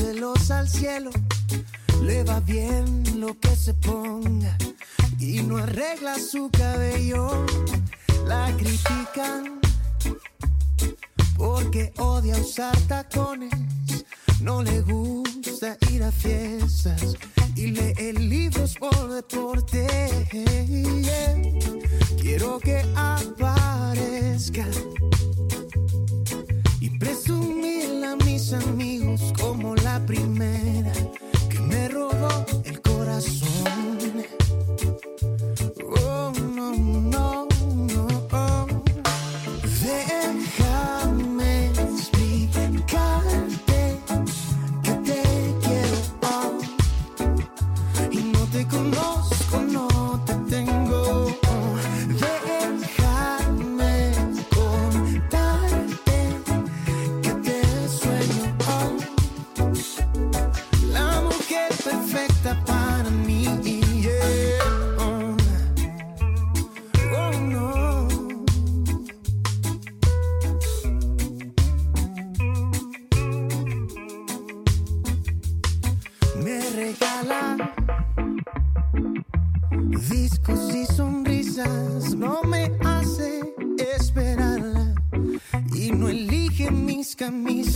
Celos 0.00 0.50
al 0.50 0.68
cielo. 0.68 1.10
Le 2.02 2.24
va 2.24 2.40
bien 2.40 3.20
lo 3.20 3.38
que 3.38 3.54
se 3.54 3.74
ponga 3.74 4.56
y 5.18 5.42
no 5.42 5.58
arregla 5.58 6.18
su 6.18 6.50
cabello. 6.50 7.46
La 8.26 8.54
critican 8.56 9.60
porque 11.36 11.92
odia 11.98 12.36
usar 12.38 12.76
tacones. 12.88 13.52
No 14.40 14.62
le 14.62 14.80
gusta 14.80 15.76
ir 15.90 16.02
a 16.02 16.10
fiestas 16.10 17.16
y 17.54 17.66
lee 17.66 18.12
libros 18.12 18.74
por 18.76 19.12
deporte. 19.12 20.59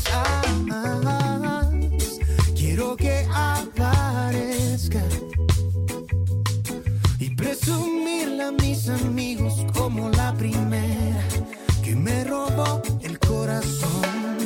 Camisas. 0.03 1.75
Quiero 2.57 2.97
que 2.97 3.27
aparezca 3.33 5.03
y 7.19 7.31
presumirle 7.31 8.45
a 8.45 8.53
mis 8.53 8.89
amigos 8.89 9.65
como 9.73 10.11
la 10.11 10.33
primera 10.35 11.25
que 11.83 11.95
me 11.95 12.25
robó 12.25 12.83
el 13.03 13.19
corazón. 13.19 14.44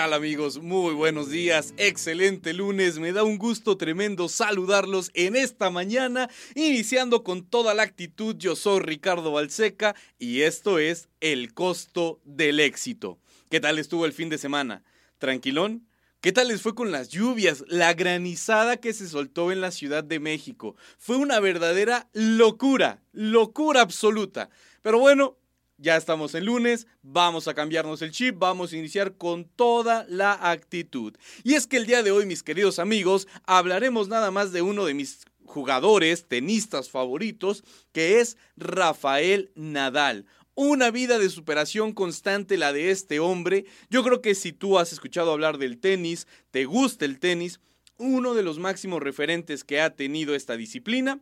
Amigos? 0.00 0.62
Muy 0.62 0.94
buenos 0.94 1.28
días, 1.28 1.74
excelente 1.76 2.54
lunes, 2.54 2.98
me 2.98 3.12
da 3.12 3.22
un 3.22 3.36
gusto 3.36 3.76
tremendo 3.76 4.30
saludarlos 4.30 5.10
en 5.12 5.36
esta 5.36 5.68
mañana, 5.68 6.30
iniciando 6.54 7.22
con 7.22 7.44
toda 7.44 7.74
la 7.74 7.82
actitud, 7.82 8.34
yo 8.38 8.56
soy 8.56 8.80
Ricardo 8.80 9.32
Balseca 9.32 9.94
y 10.18 10.40
esto 10.40 10.78
es 10.78 11.10
El 11.20 11.52
costo 11.52 12.18
del 12.24 12.60
éxito. 12.60 13.18
¿Qué 13.50 13.60
tal 13.60 13.78
estuvo 13.78 14.06
el 14.06 14.14
fin 14.14 14.30
de 14.30 14.38
semana? 14.38 14.82
¿Tranquilón? 15.18 15.86
¿Qué 16.22 16.32
tal 16.32 16.48
les 16.48 16.62
fue 16.62 16.74
con 16.74 16.92
las 16.92 17.10
lluvias, 17.10 17.62
la 17.68 17.92
granizada 17.92 18.78
que 18.78 18.94
se 18.94 19.06
soltó 19.06 19.52
en 19.52 19.60
la 19.60 19.70
Ciudad 19.70 20.02
de 20.02 20.18
México? 20.18 20.76
Fue 20.96 21.16
una 21.16 21.40
verdadera 21.40 22.08
locura, 22.14 23.02
locura 23.12 23.82
absoluta. 23.82 24.48
Pero 24.80 24.98
bueno, 24.98 25.36
ya 25.80 25.96
estamos 25.96 26.34
en 26.34 26.44
lunes, 26.44 26.86
vamos 27.02 27.48
a 27.48 27.54
cambiarnos 27.54 28.02
el 28.02 28.12
chip, 28.12 28.38
vamos 28.38 28.72
a 28.72 28.76
iniciar 28.76 29.16
con 29.16 29.44
toda 29.44 30.04
la 30.08 30.50
actitud. 30.50 31.16
Y 31.42 31.54
es 31.54 31.66
que 31.66 31.78
el 31.78 31.86
día 31.86 32.02
de 32.02 32.12
hoy, 32.12 32.26
mis 32.26 32.42
queridos 32.42 32.78
amigos, 32.78 33.26
hablaremos 33.46 34.08
nada 34.08 34.30
más 34.30 34.52
de 34.52 34.62
uno 34.62 34.84
de 34.84 34.94
mis 34.94 35.24
jugadores, 35.46 36.28
tenistas 36.28 36.90
favoritos, 36.90 37.64
que 37.92 38.20
es 38.20 38.36
Rafael 38.56 39.50
Nadal. 39.54 40.26
Una 40.54 40.90
vida 40.90 41.18
de 41.18 41.30
superación 41.30 41.92
constante 41.92 42.58
la 42.58 42.72
de 42.72 42.90
este 42.90 43.18
hombre. 43.18 43.64
Yo 43.88 44.04
creo 44.04 44.20
que 44.20 44.34
si 44.34 44.52
tú 44.52 44.78
has 44.78 44.92
escuchado 44.92 45.32
hablar 45.32 45.56
del 45.56 45.78
tenis, 45.78 46.26
te 46.50 46.66
gusta 46.66 47.06
el 47.06 47.18
tenis, 47.18 47.60
uno 47.96 48.34
de 48.34 48.42
los 48.42 48.58
máximos 48.58 49.02
referentes 49.02 49.64
que 49.64 49.80
ha 49.80 49.96
tenido 49.96 50.34
esta 50.34 50.56
disciplina 50.56 51.20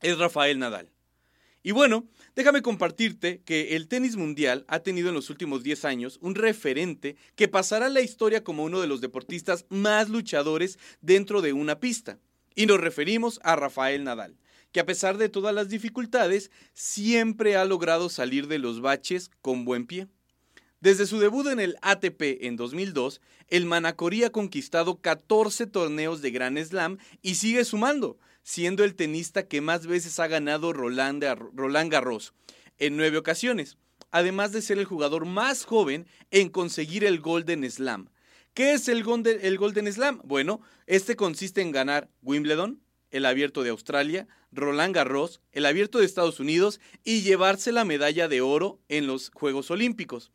es 0.00 0.18
Rafael 0.18 0.58
Nadal. 0.58 0.93
Y 1.66 1.72
bueno, 1.72 2.06
déjame 2.36 2.60
compartirte 2.60 3.40
que 3.40 3.74
el 3.74 3.88
tenis 3.88 4.16
mundial 4.16 4.66
ha 4.68 4.80
tenido 4.80 5.08
en 5.08 5.14
los 5.14 5.30
últimos 5.30 5.62
10 5.62 5.86
años 5.86 6.18
un 6.20 6.34
referente 6.34 7.16
que 7.36 7.48
pasará 7.48 7.86
a 7.86 7.88
la 7.88 8.02
historia 8.02 8.44
como 8.44 8.64
uno 8.64 8.82
de 8.82 8.86
los 8.86 9.00
deportistas 9.00 9.64
más 9.70 10.10
luchadores 10.10 10.78
dentro 11.00 11.40
de 11.40 11.54
una 11.54 11.80
pista. 11.80 12.18
Y 12.54 12.66
nos 12.66 12.80
referimos 12.80 13.40
a 13.42 13.56
Rafael 13.56 14.04
Nadal, 14.04 14.36
que 14.72 14.80
a 14.80 14.84
pesar 14.84 15.16
de 15.16 15.30
todas 15.30 15.54
las 15.54 15.70
dificultades, 15.70 16.50
siempre 16.74 17.56
ha 17.56 17.64
logrado 17.64 18.10
salir 18.10 18.46
de 18.46 18.58
los 18.58 18.82
baches 18.82 19.30
con 19.40 19.64
buen 19.64 19.86
pie. 19.86 20.06
Desde 20.80 21.06
su 21.06 21.18
debut 21.18 21.46
en 21.46 21.60
el 21.60 21.78
ATP 21.80 22.44
en 22.44 22.56
2002, 22.56 23.22
el 23.48 23.64
Manacorí 23.64 24.22
ha 24.24 24.30
conquistado 24.30 25.00
14 25.00 25.66
torneos 25.66 26.20
de 26.20 26.30
Grand 26.30 26.62
Slam 26.62 26.98
y 27.22 27.36
sigue 27.36 27.64
sumando, 27.64 28.18
siendo 28.44 28.84
el 28.84 28.94
tenista 28.94 29.48
que 29.48 29.60
más 29.60 29.88
veces 29.88 30.20
ha 30.20 30.28
ganado 30.28 30.72
Roland, 30.72 31.24
Roland 31.54 31.90
Garros, 31.90 32.34
en 32.78 32.96
nueve 32.96 33.18
ocasiones, 33.18 33.78
además 34.12 34.52
de 34.52 34.62
ser 34.62 34.78
el 34.78 34.84
jugador 34.84 35.24
más 35.24 35.64
joven 35.64 36.06
en 36.30 36.50
conseguir 36.50 37.04
el 37.04 37.18
Golden 37.18 37.68
Slam. 37.68 38.10
¿Qué 38.52 38.72
es 38.74 38.86
el 38.86 39.02
Golden, 39.02 39.40
el 39.42 39.58
Golden 39.58 39.92
Slam? 39.92 40.20
Bueno, 40.22 40.60
este 40.86 41.16
consiste 41.16 41.62
en 41.62 41.72
ganar 41.72 42.08
Wimbledon, 42.22 42.80
el 43.10 43.26
Abierto 43.26 43.62
de 43.62 43.70
Australia, 43.70 44.28
Roland 44.52 44.94
Garros, 44.94 45.40
el 45.50 45.66
Abierto 45.66 45.98
de 45.98 46.04
Estados 46.04 46.38
Unidos 46.38 46.80
y 47.02 47.22
llevarse 47.22 47.72
la 47.72 47.84
medalla 47.84 48.28
de 48.28 48.40
oro 48.42 48.78
en 48.88 49.06
los 49.06 49.30
Juegos 49.34 49.70
Olímpicos. 49.70 50.30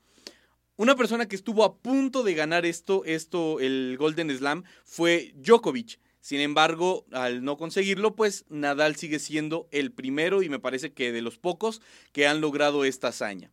Una 0.75 0.95
persona 0.95 1.27
que 1.27 1.35
estuvo 1.35 1.63
a 1.63 1.77
punto 1.77 2.23
de 2.23 2.33
ganar 2.33 2.65
esto, 2.65 3.03
esto, 3.05 3.59
el 3.59 3.97
Golden 3.97 4.35
Slam, 4.35 4.63
fue 4.83 5.33
Djokovic. 5.35 5.99
Sin 6.21 6.41
embargo, 6.41 7.05
al 7.11 7.43
no 7.43 7.57
conseguirlo, 7.57 8.15
pues 8.15 8.45
Nadal 8.49 8.95
sigue 8.95 9.19
siendo 9.19 9.67
el 9.71 9.91
primero 9.91 10.43
y 10.43 10.49
me 10.49 10.59
parece 10.59 10.91
que 10.91 11.11
de 11.11 11.21
los 11.21 11.37
pocos 11.37 11.81
que 12.11 12.27
han 12.27 12.41
logrado 12.41 12.83
esta 12.83 13.09
hazaña. 13.09 13.51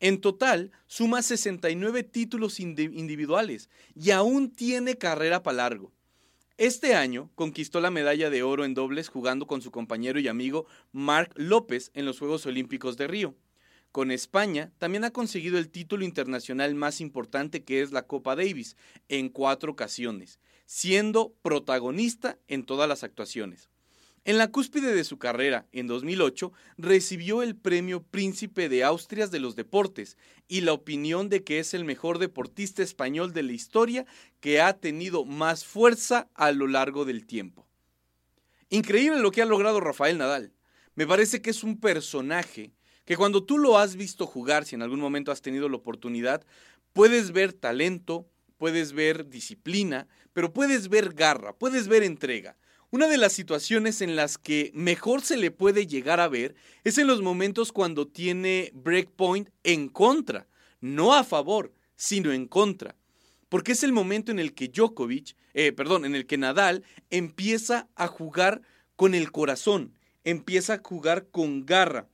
En 0.00 0.20
total, 0.20 0.70
suma 0.86 1.22
69 1.22 2.02
títulos 2.02 2.60
individuales 2.60 3.70
y 3.94 4.10
aún 4.10 4.50
tiene 4.50 4.98
carrera 4.98 5.42
para 5.42 5.56
largo. 5.56 5.92
Este 6.56 6.94
año 6.94 7.30
conquistó 7.34 7.80
la 7.80 7.90
medalla 7.90 8.30
de 8.30 8.44
oro 8.44 8.64
en 8.64 8.74
dobles 8.74 9.08
jugando 9.08 9.46
con 9.46 9.60
su 9.60 9.72
compañero 9.72 10.20
y 10.20 10.28
amigo 10.28 10.66
Marc 10.92 11.32
López 11.34 11.90
en 11.94 12.04
los 12.04 12.20
Juegos 12.20 12.46
Olímpicos 12.46 12.96
de 12.96 13.08
Río. 13.08 13.34
Con 13.90 14.10
España 14.10 14.72
también 14.78 15.04
ha 15.04 15.10
conseguido 15.10 15.58
el 15.58 15.70
título 15.70 16.04
internacional 16.04 16.74
más 16.74 17.00
importante 17.00 17.64
que 17.64 17.80
es 17.80 17.90
la 17.90 18.06
Copa 18.06 18.36
Davis 18.36 18.76
en 19.08 19.28
cuatro 19.28 19.72
ocasiones, 19.72 20.38
siendo 20.66 21.34
protagonista 21.42 22.38
en 22.48 22.64
todas 22.64 22.88
las 22.88 23.04
actuaciones. 23.04 23.68
En 24.26 24.38
la 24.38 24.50
cúspide 24.50 24.94
de 24.94 25.04
su 25.04 25.18
carrera, 25.18 25.66
en 25.72 25.86
2008, 25.86 26.50
recibió 26.78 27.42
el 27.42 27.56
premio 27.56 28.02
Príncipe 28.02 28.70
de 28.70 28.82
Austrias 28.82 29.30
de 29.30 29.38
los 29.38 29.54
Deportes 29.54 30.16
y 30.48 30.62
la 30.62 30.72
opinión 30.72 31.28
de 31.28 31.44
que 31.44 31.58
es 31.58 31.74
el 31.74 31.84
mejor 31.84 32.18
deportista 32.18 32.82
español 32.82 33.34
de 33.34 33.42
la 33.42 33.52
historia 33.52 34.06
que 34.40 34.62
ha 34.62 34.78
tenido 34.78 35.26
más 35.26 35.66
fuerza 35.66 36.30
a 36.34 36.52
lo 36.52 36.66
largo 36.66 37.04
del 37.04 37.26
tiempo. 37.26 37.66
Increíble 38.70 39.20
lo 39.20 39.30
que 39.30 39.42
ha 39.42 39.46
logrado 39.46 39.78
Rafael 39.78 40.16
Nadal. 40.16 40.54
Me 40.94 41.06
parece 41.06 41.42
que 41.42 41.50
es 41.50 41.62
un 41.62 41.78
personaje 41.78 42.72
que 43.04 43.18
cuando 43.18 43.44
tú 43.44 43.58
lo 43.58 43.76
has 43.76 43.94
visto 43.96 44.26
jugar, 44.26 44.64
si 44.64 44.74
en 44.74 44.80
algún 44.80 45.00
momento 45.00 45.32
has 45.32 45.42
tenido 45.42 45.68
la 45.68 45.76
oportunidad, 45.76 46.46
puedes 46.94 47.32
ver 47.32 47.52
talento, 47.52 48.26
puedes 48.64 48.94
ver 48.94 49.28
disciplina, 49.28 50.08
pero 50.32 50.54
puedes 50.54 50.88
ver 50.88 51.12
garra, 51.12 51.52
puedes 51.52 51.86
ver 51.86 52.02
entrega. 52.02 52.56
Una 52.90 53.08
de 53.08 53.18
las 53.18 53.34
situaciones 53.34 54.00
en 54.00 54.16
las 54.16 54.38
que 54.38 54.70
mejor 54.72 55.20
se 55.20 55.36
le 55.36 55.50
puede 55.50 55.86
llegar 55.86 56.18
a 56.18 56.28
ver 56.28 56.54
es 56.82 56.96
en 56.96 57.06
los 57.06 57.20
momentos 57.20 57.72
cuando 57.72 58.08
tiene 58.08 58.70
breakpoint 58.72 59.50
en 59.64 59.90
contra, 59.90 60.48
no 60.80 61.12
a 61.12 61.24
favor, 61.24 61.74
sino 61.96 62.32
en 62.32 62.46
contra. 62.46 62.96
Porque 63.50 63.72
es 63.72 63.82
el 63.82 63.92
momento 63.92 64.32
en 64.32 64.38
el 64.38 64.54
que 64.54 64.68
Djokovic, 64.68 65.36
eh, 65.52 65.72
perdón, 65.72 66.06
en 66.06 66.14
el 66.14 66.24
que 66.24 66.38
Nadal 66.38 66.84
empieza 67.10 67.90
a 67.96 68.06
jugar 68.06 68.62
con 68.96 69.14
el 69.14 69.30
corazón, 69.30 69.92
empieza 70.24 70.72
a 70.72 70.82
jugar 70.82 71.26
con 71.26 71.66
garra. 71.66 72.08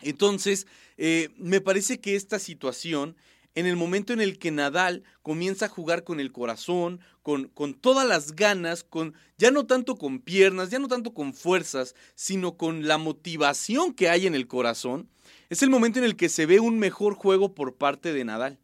Entonces, 0.00 0.68
eh, 0.96 1.30
me 1.36 1.60
parece 1.60 1.98
que 1.98 2.14
esta 2.14 2.38
situación, 2.38 3.16
en 3.56 3.66
el 3.66 3.74
momento 3.74 4.12
en 4.12 4.20
el 4.20 4.38
que 4.38 4.52
Nadal 4.52 5.02
comienza 5.22 5.66
a 5.66 5.68
jugar 5.68 6.04
con 6.04 6.20
el 6.20 6.30
corazón, 6.30 7.00
con, 7.22 7.48
con, 7.48 7.74
todas 7.74 8.06
las 8.06 8.36
ganas, 8.36 8.84
con 8.84 9.14
ya 9.36 9.50
no 9.50 9.66
tanto 9.66 9.96
con 9.96 10.20
piernas, 10.20 10.70
ya 10.70 10.78
no 10.78 10.86
tanto 10.86 11.12
con 11.12 11.34
fuerzas, 11.34 11.96
sino 12.14 12.56
con 12.56 12.86
la 12.86 12.98
motivación 12.98 13.92
que 13.92 14.08
hay 14.08 14.28
en 14.28 14.36
el 14.36 14.46
corazón, 14.46 15.08
es 15.50 15.62
el 15.62 15.70
momento 15.70 15.98
en 15.98 16.04
el 16.04 16.14
que 16.14 16.28
se 16.28 16.46
ve 16.46 16.60
un 16.60 16.78
mejor 16.78 17.14
juego 17.14 17.52
por 17.54 17.74
parte 17.74 18.12
de 18.12 18.24
Nadal. 18.24 18.58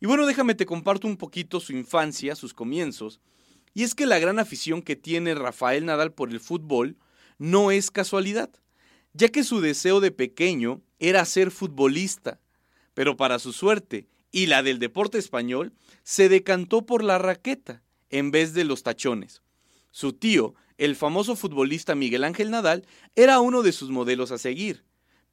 Y 0.00 0.06
bueno, 0.06 0.24
déjame 0.24 0.54
te 0.54 0.66
comparto 0.66 1.08
un 1.08 1.16
poquito 1.16 1.58
su 1.58 1.72
infancia, 1.72 2.36
sus 2.36 2.54
comienzos. 2.54 3.20
Y 3.74 3.82
es 3.82 3.94
que 3.94 4.06
la 4.06 4.20
gran 4.20 4.38
afición 4.38 4.82
que 4.82 4.94
tiene 4.94 5.34
Rafael 5.34 5.84
Nadal 5.84 6.12
por 6.12 6.30
el 6.30 6.38
fútbol 6.38 6.96
no 7.38 7.70
es 7.72 7.90
casualidad 7.90 8.50
ya 9.16 9.30
que 9.30 9.44
su 9.44 9.60
deseo 9.60 10.00
de 10.00 10.10
pequeño 10.10 10.82
era 10.98 11.24
ser 11.24 11.50
futbolista, 11.50 12.38
pero 12.92 13.16
para 13.16 13.38
su 13.38 13.54
suerte 13.54 14.06
y 14.30 14.46
la 14.46 14.62
del 14.62 14.78
deporte 14.78 15.18
español, 15.18 15.72
se 16.02 16.28
decantó 16.28 16.86
por 16.86 17.02
la 17.02 17.18
raqueta 17.18 17.82
en 18.10 18.30
vez 18.30 18.54
de 18.54 18.64
los 18.64 18.82
tachones. 18.82 19.42
Su 19.90 20.12
tío, 20.12 20.54
el 20.78 20.96
famoso 20.96 21.36
futbolista 21.36 21.94
Miguel 21.94 22.24
Ángel 22.24 22.50
Nadal, 22.50 22.86
era 23.14 23.40
uno 23.40 23.62
de 23.62 23.72
sus 23.72 23.90
modelos 23.90 24.30
a 24.30 24.38
seguir, 24.38 24.84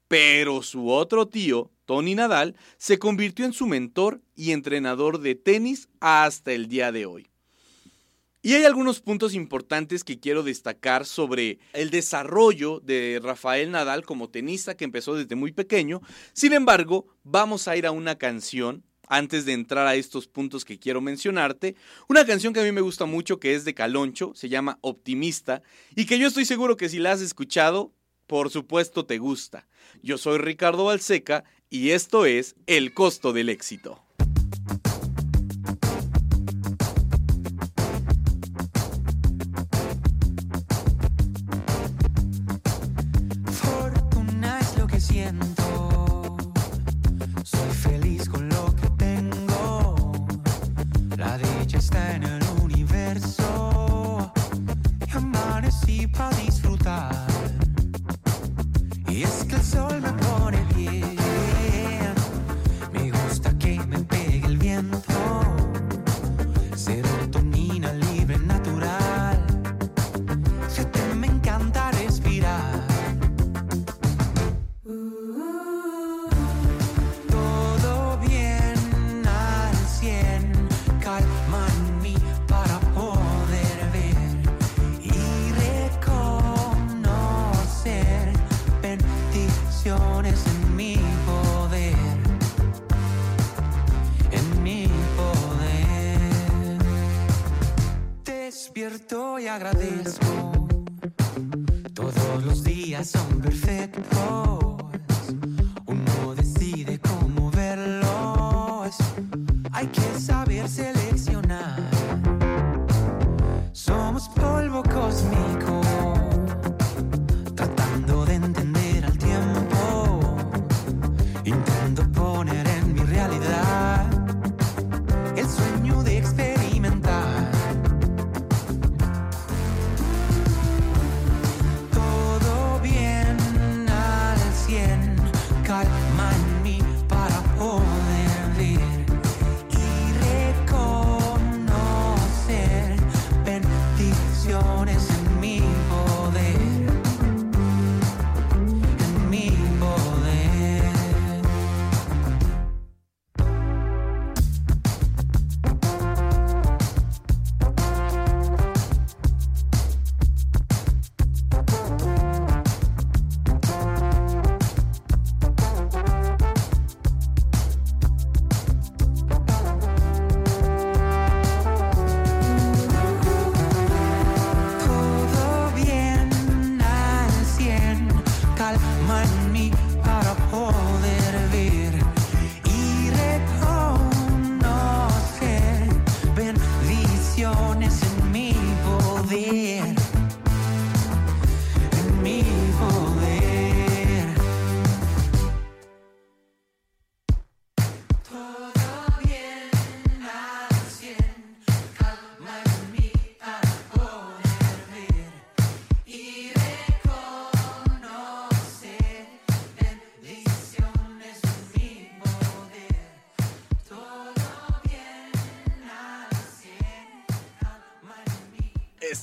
pero 0.08 0.62
su 0.62 0.90
otro 0.90 1.28
tío, 1.28 1.70
Tony 1.84 2.14
Nadal, 2.14 2.56
se 2.78 2.98
convirtió 2.98 3.44
en 3.44 3.52
su 3.52 3.66
mentor 3.66 4.22
y 4.34 4.52
entrenador 4.52 5.20
de 5.20 5.34
tenis 5.34 5.88
hasta 6.00 6.52
el 6.52 6.68
día 6.68 6.92
de 6.92 7.06
hoy. 7.06 7.28
Y 8.44 8.52
hay 8.52 8.64
algunos 8.64 9.00
puntos 9.00 9.32
importantes 9.32 10.04
que 10.04 10.20
quiero 10.20 10.42
destacar 10.42 11.06
sobre 11.06 11.60
el 11.72 11.88
desarrollo 11.88 12.78
de 12.80 13.18
Rafael 13.22 13.70
Nadal 13.70 14.04
como 14.04 14.28
tenista 14.28 14.76
que 14.76 14.84
empezó 14.84 15.14
desde 15.14 15.34
muy 15.34 15.52
pequeño. 15.52 16.02
Sin 16.34 16.52
embargo, 16.52 17.06
vamos 17.22 17.68
a 17.68 17.76
ir 17.78 17.86
a 17.86 17.90
una 17.90 18.16
canción 18.16 18.84
antes 19.08 19.46
de 19.46 19.54
entrar 19.54 19.86
a 19.86 19.94
estos 19.94 20.28
puntos 20.28 20.66
que 20.66 20.78
quiero 20.78 21.00
mencionarte, 21.00 21.74
una 22.06 22.26
canción 22.26 22.52
que 22.52 22.60
a 22.60 22.64
mí 22.64 22.70
me 22.70 22.82
gusta 22.82 23.06
mucho 23.06 23.40
que 23.40 23.54
es 23.54 23.64
de 23.64 23.72
Caloncho, 23.72 24.32
se 24.34 24.50
llama 24.50 24.78
Optimista, 24.82 25.62
y 25.96 26.04
que 26.04 26.18
yo 26.18 26.28
estoy 26.28 26.44
seguro 26.44 26.76
que 26.76 26.90
si 26.90 26.98
la 26.98 27.12
has 27.12 27.22
escuchado, 27.22 27.94
por 28.26 28.50
supuesto 28.50 29.06
te 29.06 29.16
gusta. 29.16 29.66
Yo 30.02 30.18
soy 30.18 30.36
Ricardo 30.36 30.84
Balseca 30.84 31.44
y 31.70 31.92
esto 31.92 32.26
es 32.26 32.56
El 32.66 32.92
costo 32.92 33.32
del 33.32 33.48
éxito. 33.48 34.04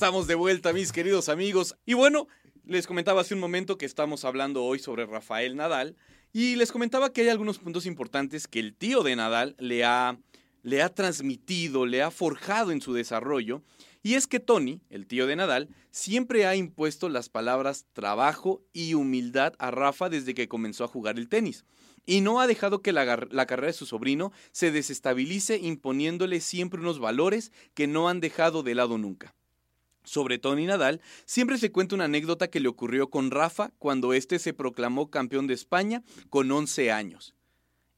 Estamos 0.02 0.26
de 0.26 0.34
vuelta, 0.34 0.74
mis 0.74 0.92
queridos 0.92 1.30
amigos. 1.30 1.76
Y 1.86 1.94
bueno, 1.94 2.28
les 2.66 2.88
comentaba 2.88 3.22
hace 3.22 3.36
un 3.36 3.40
momento 3.40 3.78
que 3.78 3.86
estamos 3.86 4.26
hablando 4.26 4.64
hoy 4.64 4.80
sobre 4.80 5.06
Rafael 5.06 5.56
Nadal. 5.56 5.96
Y 6.34 6.56
les 6.56 6.72
comentaba 6.72 7.14
que 7.14 7.22
hay 7.22 7.30
algunos 7.30 7.60
puntos 7.60 7.86
importantes 7.86 8.48
que 8.48 8.60
el 8.60 8.74
tío 8.74 9.04
de 9.04 9.16
Nadal 9.16 9.56
le 9.60 9.86
ha, 9.86 10.18
le 10.64 10.82
ha 10.82 10.90
transmitido, 10.90 11.86
le 11.86 12.02
ha 12.02 12.10
forjado 12.10 12.72
en 12.72 12.82
su 12.82 12.96
desarrollo. 12.96 13.62
Y 14.02 14.16
es 14.16 14.26
que 14.26 14.40
Tony, 14.40 14.82
el 14.90 15.06
tío 15.06 15.28
de 15.28 15.36
Nadal, 15.36 15.70
siempre 15.92 16.48
ha 16.48 16.56
impuesto 16.56 17.08
las 17.08 17.30
palabras 17.30 17.86
trabajo 17.94 18.64
y 18.74 18.96
humildad 18.96 19.54
a 19.60 19.70
Rafa 19.70 20.10
desde 20.10 20.34
que 20.34 20.48
comenzó 20.48 20.84
a 20.84 20.88
jugar 20.88 21.20
el 21.20 21.30
tenis. 21.30 21.64
Y 22.08 22.22
no 22.22 22.42
ha 22.42 22.48
dejado 22.48 22.82
que 22.82 22.92
la, 22.92 23.28
la, 23.30 23.46
carrera 23.46 23.68
de 23.68 23.74
su 23.74 23.86
sobrino 23.86 24.32
se 24.52 24.72
desestabilice 24.72 25.60
imponiéndole 25.60 26.42
siempre 26.42 26.82
unos 26.82 26.98
valores 26.98 27.52
que 27.76 27.86
no 27.86 28.10
han 28.10 28.20
dejado 28.20 28.64
de 28.64 28.74
lado 28.74 28.98
nunca. 28.98 29.36
Sobre 30.04 30.40
Tony 30.40 30.66
Nadal, 30.66 31.02
siempre 31.26 31.58
se 31.58 31.72
cuenta 31.72 31.96
una 31.96 32.06
anécdota 32.06 32.50
que 32.50 32.60
le 32.60 32.68
ocurrió 32.68 33.10
con 33.10 33.32
Rafa 33.32 33.72
cuando 33.78 34.14
éste 34.14 34.40
se 34.40 34.54
proclamó 34.54 35.10
campeón 35.10 35.48
de 35.48 35.54
España 35.54 36.04
con 36.30 36.52
11 36.52 36.92
años. 36.92 37.36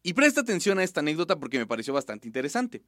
Y 0.03 0.13
presta 0.13 0.41
atención 0.41 0.79
a 0.79 0.83
esta 0.83 0.99
anécdota 0.99 1.39
porque 1.39 1.57
me 1.57 1.65
pareció 1.65 1.93
bastante 1.93 2.27
interesante. 2.27 2.83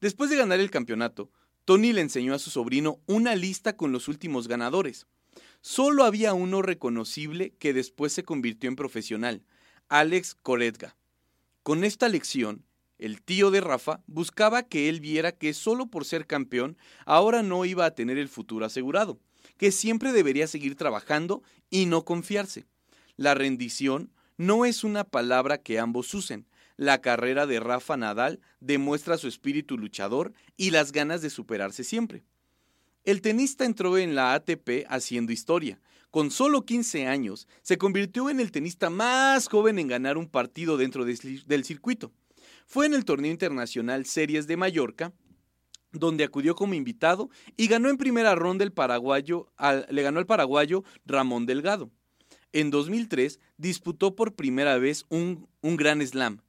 Después 0.00 0.28
de 0.28 0.36
ganar 0.36 0.60
el 0.60 0.70
campeonato, 0.70 1.30
Tony 1.64 1.94
le 1.94 2.02
enseñó 2.02 2.34
a 2.34 2.38
su 2.38 2.50
sobrino 2.50 3.00
una 3.06 3.34
lista 3.34 3.76
con 3.76 3.90
los 3.90 4.06
últimos 4.08 4.48
ganadores. 4.48 5.06
Solo 5.62 6.04
había 6.04 6.34
uno 6.34 6.60
reconocible 6.62 7.54
que 7.58 7.72
después 7.72 8.12
se 8.12 8.22
convirtió 8.22 8.68
en 8.68 8.76
profesional, 8.76 9.42
Alex 9.88 10.34
Koretka. 10.34 10.96
Con 11.62 11.84
esta 11.84 12.08
lección, 12.08 12.64
el 12.98 13.22
tío 13.22 13.50
de 13.50 13.60
Rafa 13.60 14.00
buscaba 14.06 14.64
que 14.64 14.88
él 14.88 15.00
viera 15.00 15.32
que 15.32 15.54
solo 15.54 15.86
por 15.86 16.04
ser 16.04 16.26
campeón 16.26 16.76
ahora 17.06 17.42
no 17.42 17.64
iba 17.64 17.86
a 17.86 17.94
tener 17.94 18.18
el 18.18 18.28
futuro 18.28 18.66
asegurado, 18.66 19.18
que 19.56 19.70
siempre 19.70 20.12
debería 20.12 20.46
seguir 20.46 20.74
trabajando 20.74 21.42
y 21.70 21.86
no 21.86 22.04
confiarse. 22.04 22.66
La 23.16 23.34
rendición 23.34 24.12
no 24.36 24.64
es 24.64 24.84
una 24.84 25.04
palabra 25.04 25.58
que 25.58 25.78
ambos 25.78 26.12
usen. 26.14 26.46
La 26.76 27.00
carrera 27.00 27.46
de 27.46 27.58
Rafa 27.58 27.96
Nadal 27.96 28.40
demuestra 28.60 29.18
su 29.18 29.26
espíritu 29.26 29.76
luchador 29.76 30.32
y 30.56 30.70
las 30.70 30.92
ganas 30.92 31.22
de 31.22 31.30
superarse 31.30 31.82
siempre. 31.82 32.22
El 33.04 33.20
tenista 33.20 33.64
entró 33.64 33.98
en 33.98 34.14
la 34.14 34.34
ATP 34.34 34.86
haciendo 34.88 35.32
historia. 35.32 35.80
Con 36.10 36.30
solo 36.30 36.62
15 36.62 37.06
años, 37.06 37.48
se 37.62 37.78
convirtió 37.78 38.30
en 38.30 38.40
el 38.40 38.50
tenista 38.50 38.90
más 38.90 39.48
joven 39.48 39.78
en 39.78 39.88
ganar 39.88 40.16
un 40.16 40.28
partido 40.28 40.76
dentro 40.76 41.04
del 41.04 41.64
circuito. 41.64 42.12
Fue 42.70 42.84
en 42.84 42.92
el 42.92 43.06
torneo 43.06 43.32
internacional 43.32 44.04
Series 44.04 44.46
de 44.46 44.58
Mallorca, 44.58 45.14
donde 45.90 46.22
acudió 46.22 46.54
como 46.54 46.74
invitado 46.74 47.30
y 47.56 47.66
ganó 47.66 47.88
en 47.88 47.96
primera 47.96 48.34
ronda 48.34 48.62
el 48.62 48.74
paraguayo, 48.74 49.50
le 49.88 50.02
ganó 50.02 50.18
al 50.18 50.26
paraguayo 50.26 50.84
Ramón 51.06 51.46
Delgado. 51.46 51.90
En 52.52 52.68
2003 52.68 53.40
disputó 53.56 54.14
por 54.14 54.34
primera 54.34 54.76
vez 54.76 55.06
un, 55.08 55.48
un 55.62 55.78
Grand 55.78 56.02
Slam 56.04 56.42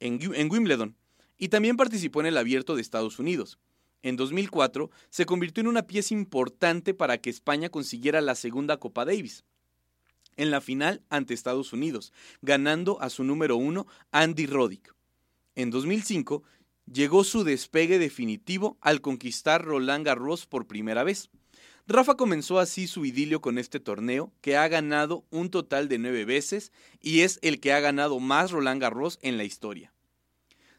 en, 0.00 0.18
en 0.34 0.50
Wimbledon 0.50 0.96
y 1.38 1.50
también 1.50 1.76
participó 1.76 2.18
en 2.18 2.26
el 2.26 2.36
Abierto 2.36 2.74
de 2.74 2.82
Estados 2.82 3.20
Unidos. 3.20 3.60
En 4.02 4.16
2004 4.16 4.90
se 5.08 5.24
convirtió 5.24 5.60
en 5.60 5.68
una 5.68 5.86
pieza 5.86 6.14
importante 6.14 6.94
para 6.94 7.18
que 7.18 7.30
España 7.30 7.68
consiguiera 7.68 8.20
la 8.20 8.34
segunda 8.34 8.78
Copa 8.78 9.04
Davis 9.04 9.44
en 10.36 10.50
la 10.50 10.60
final 10.60 11.04
ante 11.10 11.32
Estados 11.32 11.72
Unidos, 11.72 12.12
ganando 12.42 13.00
a 13.00 13.08
su 13.08 13.22
número 13.22 13.56
uno 13.56 13.86
Andy 14.10 14.46
Roddick. 14.46 14.96
En 15.54 15.70
2005 15.70 16.42
llegó 16.90 17.24
su 17.24 17.44
despegue 17.44 17.98
definitivo 17.98 18.78
al 18.80 19.00
conquistar 19.00 19.64
Roland 19.64 20.04
Garros 20.04 20.46
por 20.46 20.66
primera 20.66 21.04
vez. 21.04 21.30
Rafa 21.86 22.16
comenzó 22.16 22.58
así 22.58 22.86
su 22.86 23.04
idilio 23.04 23.40
con 23.40 23.58
este 23.58 23.80
torneo, 23.80 24.32
que 24.40 24.56
ha 24.56 24.68
ganado 24.68 25.24
un 25.30 25.50
total 25.50 25.88
de 25.88 25.98
nueve 25.98 26.24
veces 26.24 26.72
y 27.00 27.20
es 27.20 27.38
el 27.42 27.58
que 27.58 27.72
ha 27.72 27.80
ganado 27.80 28.20
más 28.20 28.52
Roland 28.52 28.80
Garros 28.80 29.18
en 29.22 29.36
la 29.36 29.44
historia. 29.44 29.92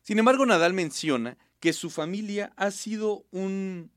Sin 0.04 0.20
embargo, 0.20 0.46
Nadal 0.46 0.74
menciona 0.74 1.38
que 1.60 1.74
su 1.74 1.90
familia 1.90 2.54
ha 2.56 2.72
sido 2.72 3.26
un, 3.32 3.92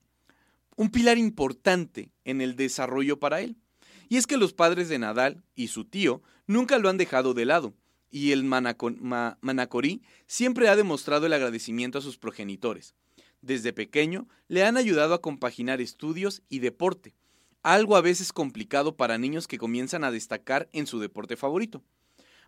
un 0.76 0.90
pilar 0.90 1.19
importante 1.19 2.11
en 2.25 2.40
el 2.40 2.57
desarrollo 2.57 3.19
para 3.19 3.40
él. 3.40 3.57
Y 4.09 4.16
es 4.16 4.26
que 4.26 4.37
los 4.37 4.52
padres 4.52 4.88
de 4.88 4.99
Nadal 4.99 5.43
y 5.54 5.69
su 5.69 5.85
tío 5.85 6.23
nunca 6.47 6.78
lo 6.78 6.88
han 6.88 6.99
dejado 6.99 7.33
de 7.33 7.47
lado, 7.47 7.75
y 8.14 8.30
el 8.30 8.44
Manacorí 8.44 10.00
siempre 10.28 10.68
ha 10.68 10.76
demostrado 10.76 11.26
el 11.26 11.33
agradecimiento 11.33 11.99
a 11.99 12.00
sus 12.00 12.16
progenitores. 12.16 12.94
Desde 13.42 13.73
pequeño 13.73 14.28
le 14.47 14.62
han 14.62 14.76
ayudado 14.76 15.14
a 15.14 15.21
compaginar 15.21 15.80
estudios 15.80 16.40
y 16.49 16.61
deporte, 16.61 17.16
algo 17.64 17.97
a 17.97 18.02
veces 18.02 18.33
complicado 18.33 18.97
para 18.97 19.18
niños 19.18 19.49
que 19.49 19.59
comienzan 19.59 20.04
a 20.04 20.12
destacar 20.12 20.68
en 20.73 20.87
su 20.87 21.00
deporte 21.00 21.37
favorito. 21.37 21.83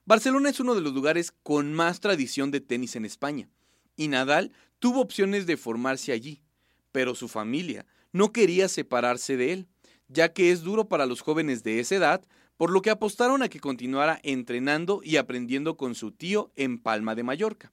Barcelona 0.04 0.50
es 0.50 0.61
uno 0.61 0.76
de 0.76 0.82
los 0.82 0.94
lugares 0.94 1.32
con 1.42 1.73
más 1.75 1.99
tradición 1.99 2.52
de 2.52 2.61
tenis 2.61 2.94
en 2.94 3.04
España, 3.04 3.49
y 3.96 4.06
Nadal 4.06 4.52
tuvo 4.78 5.00
opciones 5.00 5.46
de 5.46 5.56
formarse 5.56 6.12
allí, 6.12 6.44
pero 6.92 7.16
su 7.16 7.26
familia 7.26 7.87
no 8.12 8.30
quería 8.30 8.68
separarse 8.68 9.37
de 9.37 9.52
él, 9.52 9.66
ya 10.06 10.32
que 10.32 10.52
es 10.52 10.62
duro 10.62 10.88
para 10.88 11.06
los 11.06 11.23
jóvenes 11.23 11.64
de 11.64 11.80
esa 11.80 11.96
edad 11.96 12.25
por 12.57 12.71
lo 12.71 12.83
que 12.83 12.91
apostaron 12.91 13.43
a 13.43 13.49
que 13.49 13.61
continuara 13.61 14.21
entrenando 14.23 15.01
y 15.03 15.17
aprendiendo 15.17 15.77
con 15.77 15.95
su 15.95 16.13
tío 16.13 16.53
en 16.57 16.79
Palma 16.79 17.15
de 17.15 17.23
Mallorca. 17.23 17.73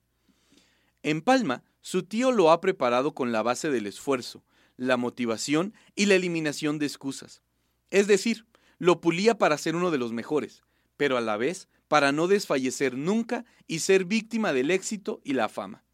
En 1.02 1.20
Palma, 1.20 1.62
su 1.80 2.02
tío 2.02 2.32
lo 2.32 2.50
ha 2.50 2.60
preparado 2.60 3.14
con 3.14 3.32
la 3.32 3.42
base 3.42 3.70
del 3.70 3.86
esfuerzo, 3.86 4.44
la 4.76 4.96
motivación 4.96 5.74
y 5.94 6.06
la 6.06 6.14
eliminación 6.14 6.78
de 6.78 6.86
excusas. 6.86 7.42
Es 7.90 8.06
decir, 8.06 8.46
lo 8.78 9.00
pulía 9.00 9.38
para 9.38 9.58
ser 9.58 9.76
uno 9.76 9.90
de 9.90 9.98
los 9.98 10.12
mejores, 10.12 10.62
pero 10.96 11.16
a 11.16 11.20
la 11.20 11.36
vez 11.36 11.68
para 11.88 12.12
no 12.12 12.26
desfallecer 12.26 12.96
nunca 12.96 13.44
y 13.66 13.80
ser 13.80 14.04
víctima 14.04 14.52
del 14.52 14.70
éxito 14.70 15.20
y 15.24 15.34
la 15.34 15.48
fama. 15.48 15.84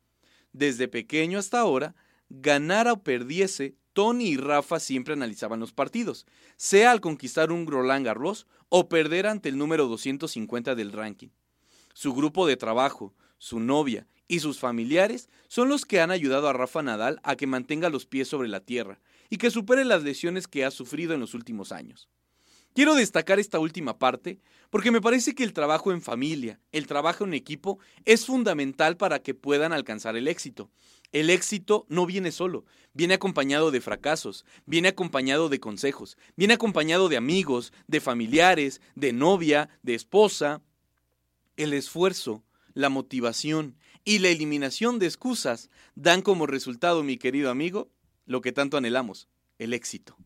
Desde 0.52 0.88
pequeño 0.88 1.38
hasta 1.38 1.60
ahora, 1.60 1.94
ganara 2.28 2.92
o 2.92 3.02
perdiese, 3.02 3.76
Tony 3.92 4.28
y 4.28 4.36
Rafa 4.36 4.80
siempre 4.80 5.14
analizaban 5.14 5.60
los 5.60 5.72
partidos, 5.72 6.26
sea 6.56 6.90
al 6.90 7.00
conquistar 7.00 7.52
un 7.52 7.66
Roland 7.66 8.06
Garros 8.06 8.46
o 8.68 8.88
perder 8.88 9.26
ante 9.26 9.48
el 9.48 9.58
número 9.58 9.88
250 9.88 10.74
del 10.74 10.92
ranking. 10.92 11.28
Su 11.92 12.14
grupo 12.14 12.46
de 12.46 12.56
trabajo, 12.56 13.14
su 13.38 13.58
novia 13.58 14.06
y 14.28 14.40
sus 14.40 14.60
familiares 14.60 15.28
son 15.48 15.68
los 15.68 15.84
que 15.84 16.00
han 16.00 16.10
ayudado 16.10 16.48
a 16.48 16.52
Rafa 16.52 16.82
Nadal 16.82 17.20
a 17.24 17.34
que 17.34 17.48
mantenga 17.48 17.90
los 17.90 18.06
pies 18.06 18.28
sobre 18.28 18.48
la 18.48 18.60
tierra 18.60 19.00
y 19.28 19.38
que 19.38 19.50
supere 19.50 19.84
las 19.84 20.02
lesiones 20.04 20.46
que 20.46 20.64
ha 20.64 20.70
sufrido 20.70 21.14
en 21.14 21.20
los 21.20 21.34
últimos 21.34 21.72
años. 21.72 22.08
Quiero 22.74 22.94
destacar 22.94 23.40
esta 23.40 23.58
última 23.58 23.98
parte 23.98 24.38
porque 24.70 24.92
me 24.92 25.00
parece 25.00 25.34
que 25.34 25.42
el 25.42 25.52
trabajo 25.52 25.90
en 25.90 26.00
familia, 26.00 26.60
el 26.70 26.86
trabajo 26.86 27.24
en 27.24 27.34
equipo 27.34 27.80
es 28.04 28.26
fundamental 28.26 28.96
para 28.96 29.20
que 29.20 29.34
puedan 29.34 29.72
alcanzar 29.72 30.16
el 30.16 30.28
éxito. 30.28 30.70
El 31.12 31.28
éxito 31.28 31.86
no 31.88 32.06
viene 32.06 32.30
solo, 32.30 32.64
viene 32.94 33.14
acompañado 33.14 33.70
de 33.70 33.80
fracasos, 33.80 34.44
viene 34.64 34.88
acompañado 34.88 35.48
de 35.48 35.58
consejos, 35.58 36.16
viene 36.36 36.54
acompañado 36.54 37.08
de 37.08 37.16
amigos, 37.16 37.72
de 37.88 38.00
familiares, 38.00 38.80
de 38.94 39.12
novia, 39.12 39.68
de 39.82 39.94
esposa. 39.94 40.62
El 41.56 41.72
esfuerzo, 41.72 42.44
la 42.74 42.90
motivación 42.90 43.76
y 44.04 44.20
la 44.20 44.28
eliminación 44.28 44.98
de 44.98 45.06
excusas 45.06 45.68
dan 45.96 46.22
como 46.22 46.46
resultado, 46.46 47.02
mi 47.02 47.16
querido 47.16 47.50
amigo, 47.50 47.90
lo 48.26 48.40
que 48.40 48.52
tanto 48.52 48.76
anhelamos, 48.76 49.28
el 49.58 49.72
éxito. 49.72 50.16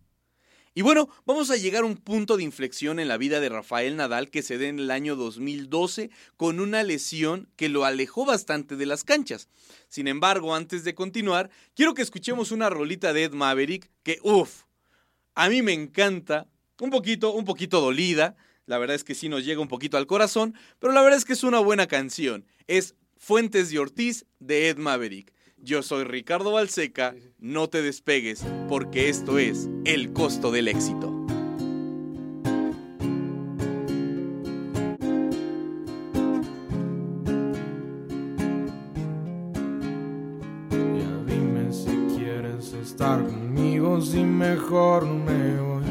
Y 0.76 0.82
bueno, 0.82 1.08
vamos 1.24 1.52
a 1.52 1.56
llegar 1.56 1.84
a 1.84 1.86
un 1.86 1.96
punto 1.96 2.36
de 2.36 2.42
inflexión 2.42 2.98
en 2.98 3.06
la 3.06 3.16
vida 3.16 3.38
de 3.38 3.48
Rafael 3.48 3.94
Nadal 3.94 4.28
que 4.28 4.42
se 4.42 4.58
da 4.58 4.66
en 4.66 4.80
el 4.80 4.90
año 4.90 5.14
2012 5.14 6.10
con 6.36 6.58
una 6.58 6.82
lesión 6.82 7.48
que 7.54 7.68
lo 7.68 7.84
alejó 7.84 8.24
bastante 8.24 8.74
de 8.74 8.84
las 8.84 9.04
canchas. 9.04 9.48
Sin 9.88 10.08
embargo, 10.08 10.52
antes 10.52 10.82
de 10.82 10.96
continuar, 10.96 11.48
quiero 11.76 11.94
que 11.94 12.02
escuchemos 12.02 12.50
una 12.50 12.70
rolita 12.70 13.12
de 13.12 13.22
Ed 13.22 13.34
Maverick 13.34 13.88
que, 14.02 14.18
uff, 14.24 14.64
a 15.36 15.48
mí 15.48 15.62
me 15.62 15.74
encanta, 15.74 16.48
un 16.80 16.90
poquito, 16.90 17.32
un 17.32 17.44
poquito 17.44 17.80
dolida, 17.80 18.34
la 18.66 18.78
verdad 18.78 18.96
es 18.96 19.04
que 19.04 19.14
sí 19.14 19.28
nos 19.28 19.44
llega 19.44 19.60
un 19.60 19.68
poquito 19.68 19.96
al 19.96 20.08
corazón, 20.08 20.56
pero 20.80 20.92
la 20.92 21.02
verdad 21.02 21.18
es 21.18 21.24
que 21.24 21.34
es 21.34 21.44
una 21.44 21.60
buena 21.60 21.86
canción. 21.86 22.46
Es 22.66 22.96
Fuentes 23.16 23.70
de 23.70 23.78
Ortiz 23.78 24.26
de 24.40 24.70
Ed 24.70 24.78
Maverick. 24.78 25.33
Yo 25.64 25.82
soy 25.82 26.04
Ricardo 26.04 26.52
Balseca, 26.52 27.14
no 27.38 27.70
te 27.70 27.80
despegues 27.80 28.44
porque 28.68 29.08
esto 29.08 29.38
es 29.38 29.66
El 29.86 30.12
costo 30.12 30.50
del 30.50 30.68
éxito. 30.68 31.26
Ya 40.70 41.24
dime 41.26 41.72
si 41.72 42.14
quieres 42.14 42.74
estar 42.74 43.24
conmigo, 43.24 44.02
si 44.02 44.22
mejor 44.22 45.06
me 45.06 45.60
voy. 45.62 45.84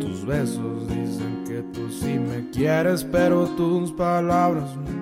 Tus 0.00 0.24
besos 0.24 0.88
dicen 0.88 1.44
que 1.46 1.62
tú 1.74 1.92
sí 1.92 2.18
me 2.18 2.48
quieres, 2.48 3.04
pero 3.04 3.44
tus 3.48 3.92
palabras 3.92 4.74
no. 4.76 5.01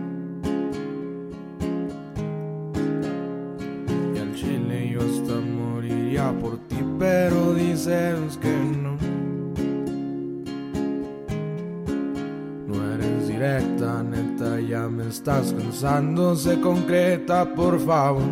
Dices 7.81 8.37
que 8.37 8.53
no. 8.53 8.97
No 12.67 12.95
eres 12.95 13.29
directa, 13.29 14.03
neta, 14.03 14.61
ya 14.61 14.89
me 14.89 15.09
estás 15.09 15.55
cansando, 15.55 16.37
se 16.37 16.61
concreta, 16.61 17.55
por 17.55 17.81
favor. 17.81 18.23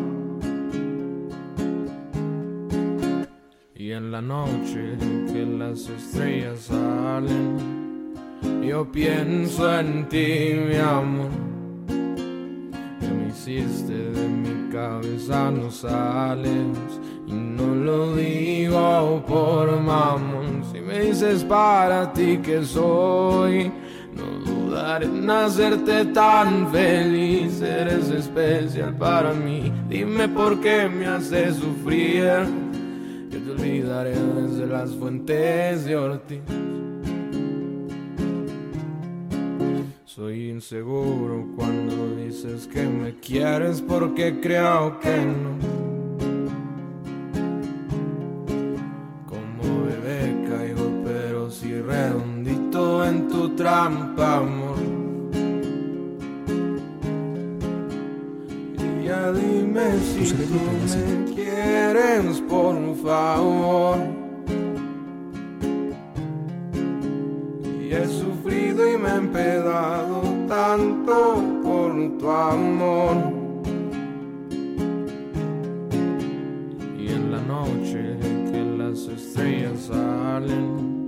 Y 3.75 3.93
en 3.93 4.13
la 4.13 4.21
noche 4.21 4.99
que 5.33 5.47
las 5.47 5.89
estrellas 5.89 6.61
salen, 6.61 8.13
yo 8.63 8.91
pienso 8.93 9.81
en 9.81 10.09
ti, 10.09 10.55
mi 10.69 10.77
amor. 10.77 11.31
Que 13.01 13.09
me 13.09 13.29
hiciste 13.29 14.11
de 14.11 14.29
mi 14.29 14.71
cabeza, 14.71 15.51
no 15.51 15.71
sales. 15.71 17.01
Lo 17.85 18.17
digo 18.17 19.23
por 19.27 19.81
mamón. 19.81 20.65
Si 20.73 20.81
me 20.81 21.01
dices 21.01 21.45
para 21.45 22.13
ti 22.13 22.39
que 22.39 22.65
soy, 22.65 23.71
no 24.15 24.45
dudaré 24.45 25.07
en 25.07 25.31
hacerte 25.31 26.07
tan 26.07 26.71
feliz. 26.73 27.61
Eres 27.61 28.11
especial 28.11 28.95
para 28.97 29.33
mí. 29.33 29.73
Dime 29.89 30.29
por 30.29 30.61
qué 30.61 30.89
me 30.89 31.07
haces 31.07 31.57
sufrir. 31.57 32.47
Yo 33.31 33.39
te 33.39 33.51
olvidaré 33.51 34.15
desde 34.15 34.67
las 34.67 34.95
fuentes 34.95 35.85
de 35.85 35.97
Ortiz. 35.97 36.41
Soy 40.05 40.51
inseguro 40.51 41.47
cuando 41.55 42.17
dices 42.17 42.67
que 42.67 42.83
me 42.83 43.15
quieres 43.21 43.81
porque 43.81 44.41
creo 44.41 44.99
que 44.99 45.17
no. 45.17 45.88
Trampa, 53.69 54.37
amor. 54.39 54.79
Y 58.79 59.05
ya 59.07 59.33
dime 59.33 59.87
si 60.09 60.33
tú 60.33 60.61
me 60.93 61.35
quieres, 61.35 62.41
por 62.49 62.77
favor. 62.97 63.99
Y 67.83 67.93
he 67.93 68.07
sufrido 68.07 68.91
y 68.91 68.97
me 68.97 69.09
he 69.11 69.17
empedado 69.17 70.23
tanto 70.49 71.43
por 71.63 71.93
tu 72.19 72.31
amor. 72.31 73.17
Y 76.99 77.13
en 77.13 77.33
la 77.33 77.43
noche 77.43 78.17
que 78.51 78.63
las 78.79 79.01
estrellas 79.09 79.79
salen, 79.89 81.08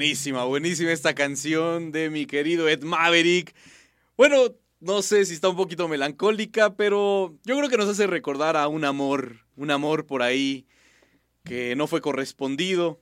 Buenísima, 0.00 0.44
buenísima 0.44 0.92
esta 0.92 1.14
canción 1.14 1.92
de 1.92 2.08
mi 2.08 2.24
querido 2.24 2.70
Ed 2.70 2.82
Maverick. 2.84 3.54
Bueno, 4.16 4.54
no 4.80 5.02
sé 5.02 5.26
si 5.26 5.34
está 5.34 5.50
un 5.50 5.56
poquito 5.56 5.88
melancólica, 5.88 6.74
pero 6.74 7.36
yo 7.44 7.54
creo 7.58 7.68
que 7.68 7.76
nos 7.76 7.86
hace 7.86 8.06
recordar 8.06 8.56
a 8.56 8.66
un 8.66 8.86
amor, 8.86 9.44
un 9.56 9.70
amor 9.70 10.06
por 10.06 10.22
ahí 10.22 10.66
que 11.44 11.76
no 11.76 11.86
fue 11.86 12.00
correspondido. 12.00 12.98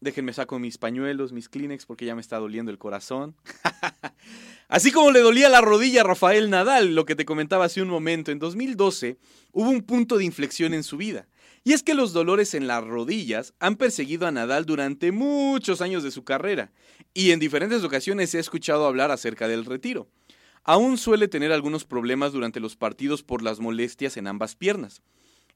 Déjenme 0.00 0.32
saco 0.32 0.58
mis 0.58 0.78
pañuelos, 0.78 1.32
mis 1.32 1.48
Kleenex, 1.48 1.86
porque 1.86 2.06
ya 2.06 2.16
me 2.16 2.20
está 2.20 2.38
doliendo 2.38 2.72
el 2.72 2.78
corazón. 2.78 3.36
Así 4.66 4.90
como 4.90 5.12
le 5.12 5.20
dolía 5.20 5.48
la 5.48 5.60
rodilla 5.60 6.00
a 6.00 6.04
Rafael 6.04 6.50
Nadal, 6.50 6.96
lo 6.96 7.04
que 7.04 7.14
te 7.14 7.24
comentaba 7.24 7.66
hace 7.66 7.82
un 7.82 7.88
momento, 7.88 8.32
en 8.32 8.40
2012 8.40 9.16
hubo 9.52 9.70
un 9.70 9.82
punto 9.82 10.18
de 10.18 10.24
inflexión 10.24 10.74
en 10.74 10.82
su 10.82 10.96
vida. 10.96 11.28
Y 11.64 11.72
es 11.72 11.82
que 11.82 11.94
los 11.94 12.12
dolores 12.12 12.54
en 12.54 12.66
las 12.66 12.84
rodillas 12.84 13.54
han 13.60 13.76
perseguido 13.76 14.26
a 14.26 14.32
Nadal 14.32 14.66
durante 14.66 15.12
muchos 15.12 15.80
años 15.80 16.02
de 16.02 16.10
su 16.10 16.24
carrera, 16.24 16.72
y 17.14 17.30
en 17.30 17.38
diferentes 17.38 17.84
ocasiones 17.84 18.30
se 18.30 18.38
ha 18.38 18.40
escuchado 18.40 18.86
hablar 18.86 19.10
acerca 19.10 19.46
del 19.46 19.64
retiro. 19.64 20.08
Aún 20.64 20.98
suele 20.98 21.28
tener 21.28 21.52
algunos 21.52 21.84
problemas 21.84 22.32
durante 22.32 22.60
los 22.60 22.76
partidos 22.76 23.22
por 23.22 23.42
las 23.42 23.60
molestias 23.60 24.16
en 24.16 24.26
ambas 24.26 24.56
piernas. 24.56 25.02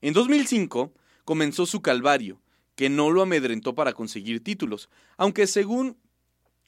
En 0.00 0.12
2005 0.12 0.92
comenzó 1.24 1.66
su 1.66 1.80
calvario, 1.80 2.40
que 2.76 2.90
no 2.90 3.10
lo 3.10 3.22
amedrentó 3.22 3.74
para 3.74 3.92
conseguir 3.92 4.44
títulos, 4.44 4.88
aunque 5.16 5.46
según 5.46 5.96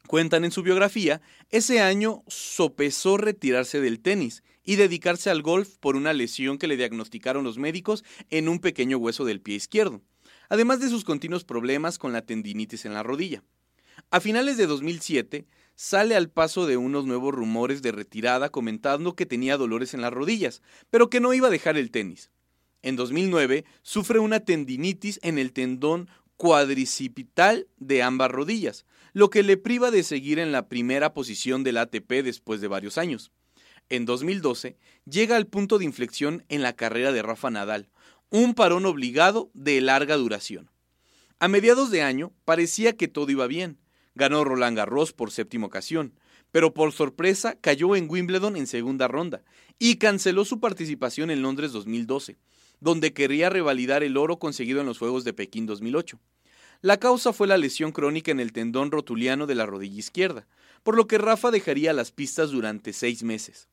cuentan 0.06 0.44
en 0.44 0.50
su 0.50 0.62
biografía, 0.62 1.20
ese 1.50 1.80
año 1.80 2.24
sopesó 2.26 3.18
retirarse 3.18 3.80
del 3.80 4.00
tenis 4.00 4.42
y 4.68 4.76
dedicarse 4.76 5.30
al 5.30 5.40
golf 5.40 5.78
por 5.80 5.96
una 5.96 6.12
lesión 6.12 6.58
que 6.58 6.66
le 6.66 6.76
diagnosticaron 6.76 7.42
los 7.42 7.56
médicos 7.56 8.04
en 8.28 8.50
un 8.50 8.58
pequeño 8.58 8.98
hueso 8.98 9.24
del 9.24 9.40
pie 9.40 9.54
izquierdo, 9.54 10.02
además 10.50 10.78
de 10.78 10.90
sus 10.90 11.04
continuos 11.04 11.42
problemas 11.42 11.96
con 11.96 12.12
la 12.12 12.20
tendinitis 12.20 12.84
en 12.84 12.92
la 12.92 13.02
rodilla. 13.02 13.42
A 14.10 14.20
finales 14.20 14.58
de 14.58 14.66
2007, 14.66 15.46
sale 15.74 16.16
al 16.16 16.28
paso 16.28 16.66
de 16.66 16.76
unos 16.76 17.06
nuevos 17.06 17.34
rumores 17.34 17.80
de 17.80 17.92
retirada 17.92 18.50
comentando 18.50 19.16
que 19.16 19.24
tenía 19.24 19.56
dolores 19.56 19.94
en 19.94 20.02
las 20.02 20.12
rodillas, 20.12 20.60
pero 20.90 21.08
que 21.08 21.20
no 21.20 21.32
iba 21.32 21.48
a 21.48 21.50
dejar 21.50 21.78
el 21.78 21.90
tenis. 21.90 22.30
En 22.82 22.94
2009, 22.94 23.64
sufre 23.80 24.18
una 24.18 24.40
tendinitis 24.40 25.18
en 25.22 25.38
el 25.38 25.54
tendón 25.54 26.10
cuadricipital 26.36 27.68
de 27.78 28.02
ambas 28.02 28.30
rodillas, 28.30 28.84
lo 29.14 29.30
que 29.30 29.42
le 29.42 29.56
priva 29.56 29.90
de 29.90 30.02
seguir 30.02 30.38
en 30.38 30.52
la 30.52 30.68
primera 30.68 31.14
posición 31.14 31.64
del 31.64 31.78
ATP 31.78 32.22
después 32.22 32.60
de 32.60 32.68
varios 32.68 32.98
años. 32.98 33.32
En 33.90 34.04
2012, 34.04 34.76
llega 35.06 35.36
al 35.36 35.46
punto 35.46 35.78
de 35.78 35.86
inflexión 35.86 36.44
en 36.48 36.62
la 36.62 36.74
carrera 36.74 37.10
de 37.10 37.22
Rafa 37.22 37.50
Nadal, 37.50 37.88
un 38.30 38.54
parón 38.54 38.84
obligado 38.84 39.50
de 39.54 39.80
larga 39.80 40.16
duración. 40.16 40.70
A 41.38 41.48
mediados 41.48 41.90
de 41.90 42.02
año 42.02 42.32
parecía 42.44 42.96
que 42.96 43.08
todo 43.08 43.30
iba 43.30 43.46
bien. 43.46 43.78
Ganó 44.14 44.44
Roland 44.44 44.76
Garros 44.76 45.12
por 45.12 45.30
séptima 45.30 45.66
ocasión, 45.66 46.12
pero 46.50 46.74
por 46.74 46.92
sorpresa 46.92 47.56
cayó 47.60 47.96
en 47.96 48.10
Wimbledon 48.10 48.56
en 48.56 48.66
segunda 48.66 49.08
ronda 49.08 49.42
y 49.78 49.96
canceló 49.96 50.44
su 50.44 50.60
participación 50.60 51.30
en 51.30 51.40
Londres 51.40 51.72
2012, 51.72 52.36
donde 52.80 53.14
quería 53.14 53.48
revalidar 53.48 54.02
el 54.02 54.16
oro 54.16 54.38
conseguido 54.38 54.80
en 54.80 54.86
los 54.86 54.98
Juegos 54.98 55.24
de 55.24 55.32
Pekín 55.32 55.64
2008. 55.64 56.18
La 56.80 56.98
causa 56.98 57.32
fue 57.32 57.46
la 57.46 57.56
lesión 57.56 57.92
crónica 57.92 58.30
en 58.30 58.40
el 58.40 58.52
tendón 58.52 58.90
rotuliano 58.90 59.46
de 59.46 59.54
la 59.54 59.66
rodilla 59.66 59.98
izquierda, 59.98 60.46
por 60.82 60.96
lo 60.96 61.06
que 61.06 61.18
Rafa 61.18 61.50
dejaría 61.50 61.92
las 61.92 62.12
pistas 62.12 62.50
durante 62.50 62.92
seis 62.92 63.22
meses. 63.22 63.68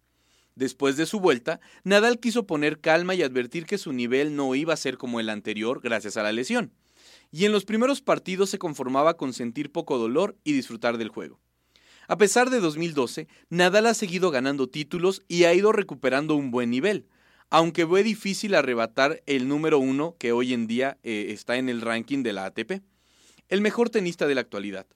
Después 0.56 0.96
de 0.96 1.06
su 1.06 1.20
vuelta, 1.20 1.60
Nadal 1.84 2.20
quiso 2.20 2.48
poner 2.48 2.80
calma 2.80 3.14
y 3.14 3.24
advertir 3.24 3.66
que 3.66 3.78
su 3.78 3.92
nivel 3.92 4.38
no 4.38 4.56
iba 4.56 4.74
a 4.74 4.78
ser 4.78 4.98
como 4.98 5.20
el 5.20 5.30
anterior 5.30 5.82
gracias 5.84 6.16
a 6.16 6.24
la 6.24 6.32
lesión. 6.32 6.72
Y 7.30 7.44
en 7.44 7.52
los 7.52 7.66
primeros 7.66 8.02
partidos 8.02 8.50
se 8.50 8.58
conformaba 8.58 9.18
con 9.18 9.34
sentir 9.34 9.72
poco 9.72 9.98
dolor 9.98 10.38
y 10.46 10.54
disfrutar 10.54 10.98
del 10.98 11.10
juego. 11.10 11.42
A 12.08 12.18
pesar 12.18 12.50
de 12.50 12.62
2012, 12.62 13.28
Nadal 13.50 13.88
ha 13.88 13.94
seguido 13.94 14.32
ganando 14.32 14.68
títulos 14.68 15.24
y 15.28 15.44
ha 15.44 15.54
ido 15.54 15.74
recuperando 15.74 16.36
un 16.36 16.52
buen 16.52 16.70
nivel, 16.70 17.08
aunque 17.50 17.86
fue 17.86 18.04
difícil 18.04 18.56
arrebatar 18.56 19.22
el 19.26 19.50
número 19.50 19.80
uno 19.80 20.16
que 20.18 20.32
hoy 20.32 20.54
en 20.54 20.68
día 20.68 20.98
eh, 21.04 21.28
está 21.30 21.58
en 21.58 21.68
el 21.68 21.82
ranking 21.82 22.24
de 22.24 22.32
la 22.32 22.46
ATP. 22.46 22.82
El 23.50 23.62
mejor 23.62 23.90
tenista 23.90 24.26
de 24.26 24.36
la 24.36 24.42
actualidad. 24.42 24.88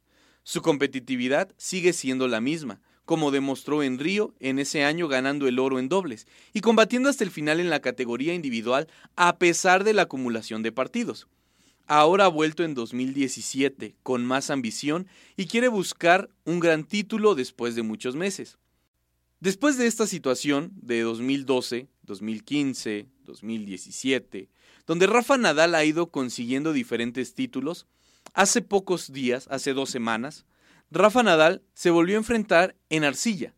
Su 0.43 0.61
competitividad 0.61 1.53
sigue 1.57 1.93
siendo 1.93 2.27
la 2.27 2.41
misma, 2.41 2.79
como 3.09 3.31
demostró 3.31 3.81
en 3.81 3.97
Río 3.97 4.35
en 4.39 4.59
ese 4.59 4.83
año 4.83 5.07
ganando 5.07 5.47
el 5.47 5.57
oro 5.57 5.79
en 5.79 5.89
dobles 5.89 6.27
y 6.53 6.61
combatiendo 6.61 7.09
hasta 7.09 7.23
el 7.23 7.31
final 7.31 7.59
en 7.59 7.71
la 7.71 7.79
categoría 7.79 8.35
individual 8.35 8.87
a 9.15 9.39
pesar 9.39 9.83
de 9.83 9.93
la 9.93 10.03
acumulación 10.03 10.61
de 10.61 10.71
partidos. 10.71 11.27
ahora 11.87 12.25
ha 12.25 12.27
vuelto 12.27 12.63
en 12.63 12.75
2017 12.75 13.95
con 14.03 14.23
más 14.23 14.51
ambición 14.51 15.07
y 15.35 15.47
quiere 15.47 15.69
buscar 15.69 16.29
un 16.45 16.59
gran 16.59 16.83
título 16.83 17.33
después 17.33 17.73
de 17.73 17.81
muchos 17.81 18.15
meses. 18.15 18.59
Después 19.39 19.79
de 19.79 19.87
esta 19.87 20.05
situación 20.05 20.71
de 20.75 21.01
2012, 21.01 21.87
2015, 22.03 23.07
2017, 23.25 24.49
donde 24.85 25.07
Rafa 25.07 25.35
Nadal 25.39 25.73
ha 25.73 25.83
ido 25.83 26.11
consiguiendo 26.11 26.73
diferentes 26.73 27.33
títulos, 27.33 27.87
hace 28.35 28.61
pocos 28.61 29.11
días, 29.11 29.47
hace 29.49 29.73
dos 29.73 29.89
semanas, 29.89 30.45
Rafa 30.91 31.21
Nadal 31.21 31.61
se 31.73 31.91
volvió 31.91 32.15
a 32.15 32.19
enfrentar 32.19 32.75
en 32.89 33.03
arcilla, 33.03 33.53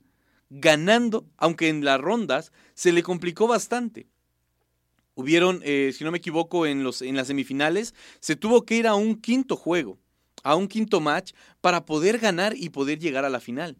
ganando, 0.50 1.26
aunque 1.38 1.70
en 1.70 1.86
las 1.86 2.00
rondas 2.02 2.52
se 2.74 2.91
le 2.91 3.04
complicó 3.04 3.48
bastante. 3.48 4.08
Hubieron, 5.15 5.62
eh, 5.63 5.94
si 5.98 6.04
no 6.04 6.12
me 6.12 6.17
equivoco, 6.17 6.65
en, 6.65 6.84
los, 6.84 7.02
en 7.02 7.15
las 7.15 7.28
semifinales, 7.28 7.96
se 8.20 8.36
tuvo 8.36 8.65
que 8.65 8.76
ir 8.76 8.88
a 8.88 8.96
un 8.96 9.15
quinto 9.15 9.56
juego, 9.56 9.98
a 10.44 10.56
un 10.56 10.67
quinto 10.67 11.00
match, 11.00 11.32
para 11.62 11.86
poder 11.86 12.20
ganar 12.20 12.54
y 12.56 12.70
poder 12.70 13.00
llegar 13.00 13.24
a 13.24 13.30
la 13.30 13.39
final. 13.39 13.78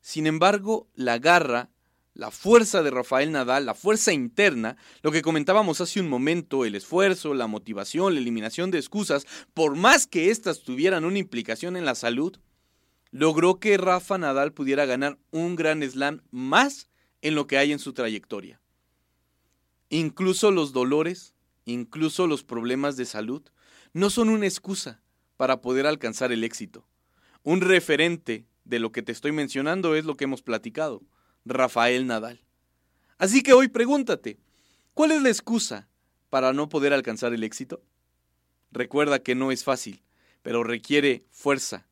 Sin 0.00 0.28
embargo, 0.28 0.86
la 0.94 1.18
garra, 1.18 1.70
la 2.12 2.30
fuerza 2.30 2.84
de 2.84 2.90
Rafael 2.90 3.32
Nadal, 3.32 3.66
la 3.66 3.74
fuerza 3.74 4.12
interna, 4.12 4.76
lo 5.02 5.10
que 5.10 5.22
comentábamos 5.22 5.80
hace 5.80 6.00
un 6.00 6.08
momento, 6.08 6.64
el 6.64 6.76
esfuerzo, 6.76 7.34
la 7.34 7.48
motivación, 7.48 8.14
la 8.14 8.20
eliminación 8.20 8.70
de 8.70 8.78
excusas, 8.78 9.26
por 9.52 9.74
más 9.74 10.06
que 10.06 10.30
éstas 10.30 10.60
tuvieran 10.60 11.04
una 11.04 11.18
implicación 11.18 11.76
en 11.76 11.84
la 11.84 11.96
salud, 11.96 12.38
logró 13.14 13.60
que 13.60 13.76
Rafa 13.76 14.18
Nadal 14.18 14.52
pudiera 14.52 14.86
ganar 14.86 15.20
un 15.30 15.54
gran 15.54 15.84
slam 15.88 16.22
más 16.32 16.90
en 17.22 17.36
lo 17.36 17.46
que 17.46 17.58
hay 17.58 17.70
en 17.70 17.78
su 17.78 17.92
trayectoria. 17.92 18.60
Incluso 19.88 20.50
los 20.50 20.72
dolores, 20.72 21.32
incluso 21.64 22.26
los 22.26 22.42
problemas 22.42 22.96
de 22.96 23.04
salud, 23.04 23.40
no 23.92 24.10
son 24.10 24.30
una 24.30 24.46
excusa 24.46 25.00
para 25.36 25.60
poder 25.60 25.86
alcanzar 25.86 26.32
el 26.32 26.42
éxito. 26.42 26.88
Un 27.44 27.60
referente 27.60 28.46
de 28.64 28.80
lo 28.80 28.90
que 28.90 29.02
te 29.02 29.12
estoy 29.12 29.30
mencionando 29.30 29.94
es 29.94 30.04
lo 30.04 30.16
que 30.16 30.24
hemos 30.24 30.42
platicado, 30.42 31.00
Rafael 31.44 32.08
Nadal. 32.08 32.40
Así 33.16 33.44
que 33.44 33.52
hoy 33.52 33.68
pregúntate, 33.68 34.40
¿cuál 34.92 35.12
es 35.12 35.22
la 35.22 35.28
excusa 35.28 35.88
para 36.30 36.52
no 36.52 36.68
poder 36.68 36.92
alcanzar 36.92 37.32
el 37.32 37.44
éxito? 37.44 37.80
Recuerda 38.72 39.20
que 39.20 39.36
no 39.36 39.52
es 39.52 39.62
fácil, 39.62 40.02
pero 40.42 40.64
requiere 40.64 41.24
fuerza, 41.30 41.86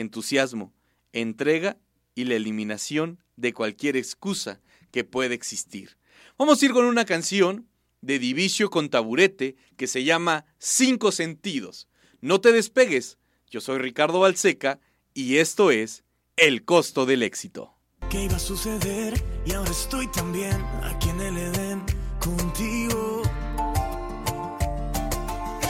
entusiasmo, 0.00 0.74
entrega 1.12 1.78
y 2.14 2.24
la 2.24 2.34
eliminación 2.34 3.22
de 3.36 3.52
cualquier 3.52 3.96
excusa 3.96 4.60
que 4.90 5.04
pueda 5.04 5.34
existir. 5.34 5.96
Vamos 6.38 6.62
a 6.62 6.66
ir 6.66 6.72
con 6.72 6.84
una 6.84 7.04
canción 7.04 7.68
de 8.00 8.18
Divicio 8.18 8.70
con 8.70 8.88
Taburete 8.88 9.56
que 9.76 9.86
se 9.86 10.04
llama 10.04 10.44
Cinco 10.58 11.12
Sentidos. 11.12 11.88
No 12.20 12.40
te 12.40 12.52
despegues, 12.52 13.18
yo 13.50 13.60
soy 13.60 13.78
Ricardo 13.78 14.20
Balseca 14.20 14.80
y 15.14 15.36
esto 15.36 15.70
es 15.70 16.04
El 16.36 16.64
costo 16.64 17.06
del 17.06 17.22
éxito. 17.22 17.74
¿Qué 18.08 18.24
iba 18.24 18.36
a 18.36 18.40
suceder? 18.40 19.14
Y 19.46 19.52
ahora 19.52 19.70
estoy 19.70 20.06
también 20.08 20.60
aquí 20.82 21.10
en 21.10 21.20
el 21.20 21.36
Edén 21.36 21.82
contigo. 22.18 23.22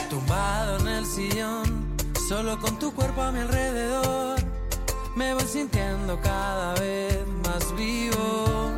Tumbado 0.09 0.79
en 0.79 0.87
el 0.87 1.05
sillón, 1.05 1.60
solo 2.31 2.57
con 2.61 2.79
tu 2.79 2.93
cuerpo 2.93 3.21
a 3.21 3.29
mi 3.33 3.39
alrededor, 3.39 4.39
me 5.17 5.33
voy 5.33 5.43
sintiendo 5.43 6.17
cada 6.21 6.73
vez 6.75 7.19
más 7.43 7.75
vivo. 7.75 8.71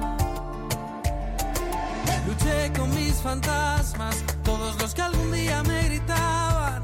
Luché 2.26 2.74
con 2.76 2.90
mis 2.96 3.14
fantasmas, 3.22 4.24
todos 4.44 4.82
los 4.82 4.96
que 4.96 5.04
algún 5.04 5.32
día 5.32 5.62
me 5.62 5.84
gritaban 5.84 6.82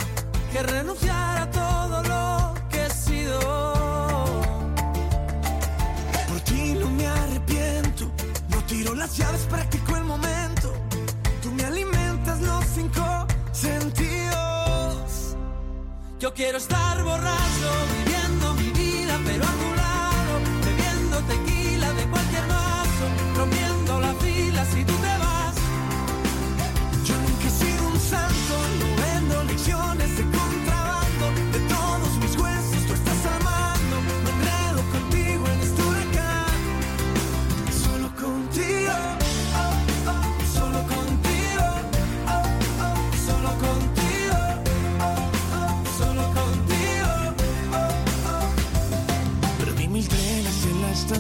que 0.51 0.62
renunciara 0.62 1.41
a 1.41 1.49
todo 1.49 2.03
lo 2.03 2.53
que 2.69 2.86
he 2.86 2.89
sido. 2.91 3.39
Por 6.27 6.39
ti 6.41 6.73
no 6.73 6.88
me 6.91 7.08
arrepiento, 7.08 8.12
no 8.49 8.58
tiro 8.67 8.93
las 8.93 9.17
llaves, 9.17 9.41
practico 9.49 9.88
el 9.88 9.88
Yo 16.19 16.34
quiero 16.34 16.58
estar 16.58 17.01
borracho, 17.01 17.69
viviendo 17.97 18.53
mi 18.55 18.69
vida, 18.71 19.17
pero 19.25 19.41
a 19.41 19.53
tu 19.62 19.75
lado, 19.77 20.34
bebiendo 20.65 21.17
tequila 21.21 21.93
de 21.93 22.10
cualquier 22.10 22.45
vaso, 22.45 23.05
rompiendo 23.38 23.99
la 24.01 24.13
fila 24.15 24.65
si 24.65 24.84
tú 24.84 24.98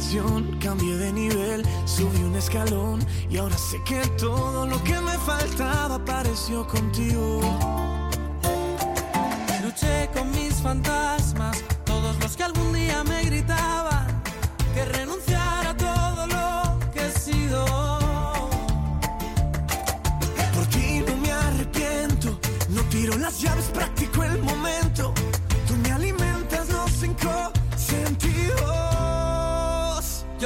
estación, 0.09 0.57
cambié 0.59 0.97
de 0.97 1.13
nivel, 1.13 1.63
subí 1.85 2.23
un 2.23 2.35
escalón 2.35 2.99
y 3.29 3.37
ahora 3.37 3.57
sé 3.57 3.81
que 3.83 4.01
todo 4.17 4.65
lo 4.65 4.83
que 4.83 4.99
me 4.99 5.17
faltaba 5.19 5.95
apareció 5.95 6.65
contigo. 6.67 7.41
Luché 9.63 10.09
con 10.13 10.31
mis 10.31 10.55
fantasmas, 10.55 11.63
todos 11.85 12.17
los 12.19 12.35
que 12.35 12.43
algún 12.43 12.73
día 12.73 13.03
me 13.03 13.23
gritaban 13.23 13.88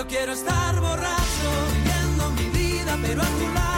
Yo 0.03 0.09
quiero 0.09 0.33
estar 0.33 0.77
borracho, 0.81 1.49
viviendo 1.75 2.29
mi 2.31 2.49
vida, 2.49 2.97
pero 3.01 3.21
a 3.21 3.25
tu 3.25 3.47
lado, 3.53 3.72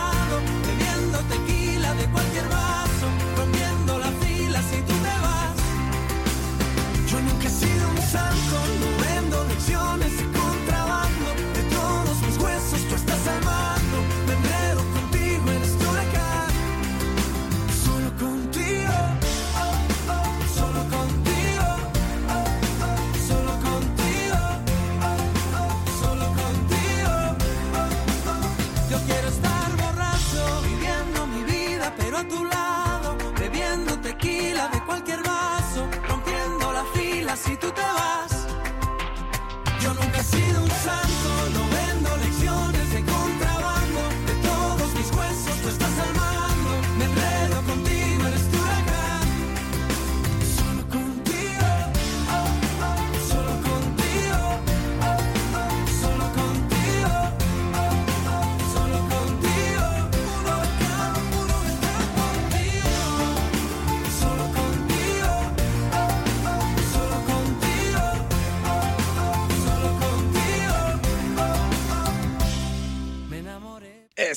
a 32.17 32.28
tu 32.28 32.45
lado, 32.45 33.17
bebiendo 33.38 33.99
tequila 33.99 34.67
de 34.69 34.80
cualquier 34.84 35.21
vaso, 35.23 35.88
rompiendo 36.08 36.71
la 36.71 36.86
fila 36.93 37.36
si 37.36 37.58
tú 37.58 37.69
te 37.71 37.82
vas. 37.82 38.47
Yo 39.82 39.93
nunca 39.93 40.17
he 40.19 40.23
sido 40.23 40.62
un 40.63 40.69
santo, 40.69 41.30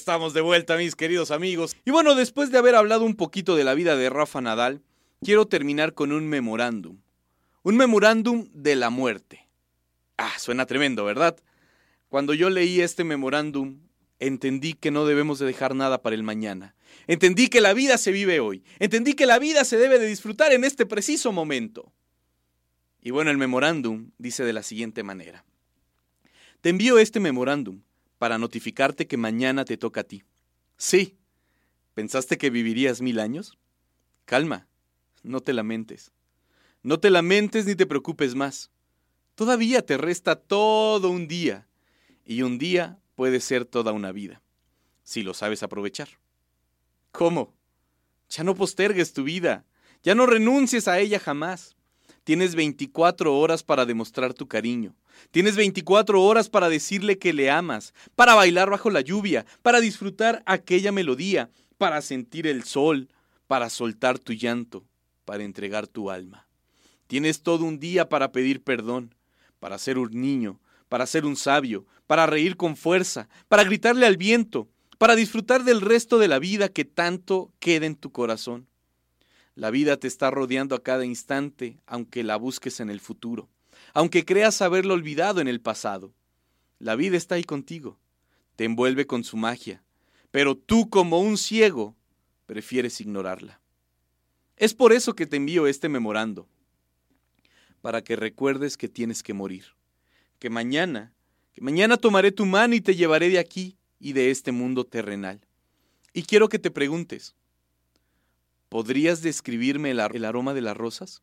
Estamos 0.08 0.32
de 0.32 0.40
vuelta, 0.40 0.78
mis 0.78 0.96
queridos 0.96 1.30
amigos. 1.30 1.76
Y 1.84 1.90
bueno, 1.90 2.14
después 2.14 2.50
de 2.50 2.56
haber 2.56 2.76
hablado 2.76 3.04
un 3.04 3.14
poquito 3.14 3.56
de 3.56 3.64
la 3.64 3.74
vida 3.74 3.94
de 3.94 4.08
Rafa 4.08 4.40
Nadal, 4.40 4.80
quiero 5.22 5.46
terminar 5.46 5.92
con 5.92 6.12
un 6.12 6.26
memorándum. 6.26 6.96
Un 7.62 7.76
memorándum 7.76 8.48
de 8.54 8.74
la 8.74 8.88
muerte. 8.88 9.46
Ah, 10.16 10.32
suena 10.38 10.64
tremendo, 10.64 11.04
¿verdad? 11.04 11.36
Cuando 12.08 12.32
yo 12.32 12.48
leí 12.48 12.80
este 12.80 13.04
memorándum, 13.04 13.80
entendí 14.18 14.72
que 14.72 14.90
no 14.90 15.04
debemos 15.04 15.40
de 15.40 15.44
dejar 15.44 15.74
nada 15.74 16.00
para 16.00 16.16
el 16.16 16.22
mañana. 16.22 16.74
Entendí 17.06 17.48
que 17.48 17.60
la 17.60 17.74
vida 17.74 17.98
se 17.98 18.10
vive 18.10 18.40
hoy. 18.40 18.64
Entendí 18.78 19.12
que 19.12 19.26
la 19.26 19.38
vida 19.38 19.62
se 19.66 19.76
debe 19.76 19.98
de 19.98 20.06
disfrutar 20.06 20.54
en 20.54 20.64
este 20.64 20.86
preciso 20.86 21.32
momento. 21.32 21.92
Y 23.02 23.10
bueno, 23.10 23.30
el 23.30 23.36
memorándum 23.36 24.12
dice 24.16 24.42
de 24.42 24.54
la 24.54 24.62
siguiente 24.62 25.02
manera. 25.02 25.44
Te 26.62 26.70
envío 26.70 26.98
este 26.98 27.20
memorándum 27.20 27.82
para 28.18 28.38
notificarte 28.38 29.06
que 29.06 29.16
mañana 29.16 29.64
te 29.64 29.76
toca 29.76 30.00
a 30.00 30.04
ti. 30.04 30.24
Sí. 30.76 31.16
¿Pensaste 31.94 32.38
que 32.38 32.50
vivirías 32.50 33.00
mil 33.00 33.18
años? 33.18 33.58
Calma, 34.24 34.68
no 35.22 35.40
te 35.40 35.52
lamentes. 35.52 36.12
No 36.82 37.00
te 37.00 37.10
lamentes 37.10 37.66
ni 37.66 37.74
te 37.74 37.86
preocupes 37.86 38.34
más. 38.34 38.70
Todavía 39.34 39.84
te 39.84 39.96
resta 39.96 40.36
todo 40.36 41.10
un 41.10 41.28
día, 41.28 41.66
y 42.28 42.42
un 42.42 42.58
día 42.58 42.98
puede 43.14 43.40
ser 43.40 43.64
toda 43.64 43.92
una 43.92 44.12
vida, 44.12 44.42
si 45.02 45.22
lo 45.22 45.32
sabes 45.32 45.62
aprovechar. 45.62 46.08
¿Cómo? 47.10 47.54
Ya 48.28 48.44
no 48.44 48.54
postergues 48.54 49.14
tu 49.14 49.24
vida, 49.24 49.64
ya 50.02 50.14
no 50.14 50.26
renuncies 50.26 50.88
a 50.88 50.98
ella 50.98 51.18
jamás. 51.18 51.74
Tienes 52.28 52.54
24 52.56 53.38
horas 53.38 53.62
para 53.62 53.86
demostrar 53.86 54.34
tu 54.34 54.48
cariño. 54.48 54.94
Tienes 55.30 55.56
24 55.56 56.22
horas 56.22 56.50
para 56.50 56.68
decirle 56.68 57.16
que 57.16 57.32
le 57.32 57.50
amas, 57.50 57.94
para 58.16 58.34
bailar 58.34 58.68
bajo 58.68 58.90
la 58.90 59.00
lluvia, 59.00 59.46
para 59.62 59.80
disfrutar 59.80 60.42
aquella 60.44 60.92
melodía, 60.92 61.48
para 61.78 62.02
sentir 62.02 62.46
el 62.46 62.64
sol, 62.64 63.08
para 63.46 63.70
soltar 63.70 64.18
tu 64.18 64.34
llanto, 64.34 64.84
para 65.24 65.42
entregar 65.42 65.86
tu 65.86 66.10
alma. 66.10 66.46
Tienes 67.06 67.40
todo 67.40 67.64
un 67.64 67.78
día 67.78 68.10
para 68.10 68.30
pedir 68.30 68.62
perdón, 68.62 69.14
para 69.58 69.78
ser 69.78 69.96
un 69.96 70.10
niño, 70.10 70.60
para 70.90 71.06
ser 71.06 71.24
un 71.24 71.34
sabio, 71.34 71.86
para 72.06 72.26
reír 72.26 72.58
con 72.58 72.76
fuerza, 72.76 73.30
para 73.48 73.64
gritarle 73.64 74.04
al 74.04 74.18
viento, 74.18 74.68
para 74.98 75.16
disfrutar 75.16 75.64
del 75.64 75.80
resto 75.80 76.18
de 76.18 76.28
la 76.28 76.38
vida 76.38 76.68
que 76.68 76.84
tanto 76.84 77.50
queda 77.58 77.86
en 77.86 77.94
tu 77.94 78.12
corazón. 78.12 78.66
La 79.58 79.72
vida 79.72 79.96
te 79.96 80.06
está 80.06 80.30
rodeando 80.30 80.76
a 80.76 80.84
cada 80.84 81.04
instante, 81.04 81.80
aunque 81.84 82.22
la 82.22 82.36
busques 82.36 82.78
en 82.78 82.90
el 82.90 83.00
futuro, 83.00 83.48
aunque 83.92 84.24
creas 84.24 84.62
haberlo 84.62 84.94
olvidado 84.94 85.40
en 85.40 85.48
el 85.48 85.60
pasado. 85.60 86.14
La 86.78 86.94
vida 86.94 87.16
está 87.16 87.34
ahí 87.34 87.42
contigo, 87.42 87.98
te 88.54 88.62
envuelve 88.66 89.08
con 89.08 89.24
su 89.24 89.36
magia, 89.36 89.82
pero 90.30 90.56
tú 90.56 90.88
como 90.88 91.18
un 91.18 91.36
ciego 91.36 91.96
prefieres 92.46 93.00
ignorarla. 93.00 93.60
Es 94.56 94.74
por 94.74 94.92
eso 94.92 95.16
que 95.16 95.26
te 95.26 95.38
envío 95.38 95.66
este 95.66 95.88
memorando, 95.88 96.46
para 97.80 98.04
que 98.04 98.14
recuerdes 98.14 98.76
que 98.76 98.88
tienes 98.88 99.24
que 99.24 99.34
morir, 99.34 99.74
que 100.38 100.50
mañana, 100.50 101.12
que 101.52 101.62
mañana 101.62 101.96
tomaré 101.96 102.30
tu 102.30 102.46
mano 102.46 102.76
y 102.76 102.80
te 102.80 102.94
llevaré 102.94 103.28
de 103.28 103.40
aquí 103.40 103.76
y 103.98 104.12
de 104.12 104.30
este 104.30 104.52
mundo 104.52 104.84
terrenal. 104.84 105.40
Y 106.12 106.22
quiero 106.22 106.48
que 106.48 106.60
te 106.60 106.70
preguntes, 106.70 107.34
¿Podrías 108.68 109.22
describirme 109.22 109.90
el, 109.92 110.00
aroma 110.00 110.52
de 110.52 110.60
las 110.60 110.76
rosas? 110.76 111.22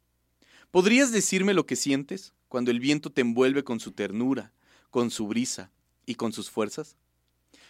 ¿Podrías 0.71 1.12
decirme 1.12 1.53
lo 1.53 1.65
que 1.65 1.75
sientes 1.75 2.34
cuando 2.47 2.71
el 2.71 2.79
viento 2.79 3.12
te 3.12 3.21
envuelve 3.21 3.63
con 3.63 3.79
su 3.79 3.91
ternura, 3.91 4.51
con 4.89 5.12
su 5.12 5.27
brisa 5.27 5.71
y 6.05 6.15
con 6.15 6.34
sus 6.34 6.49
fuerzas? 6.49 6.97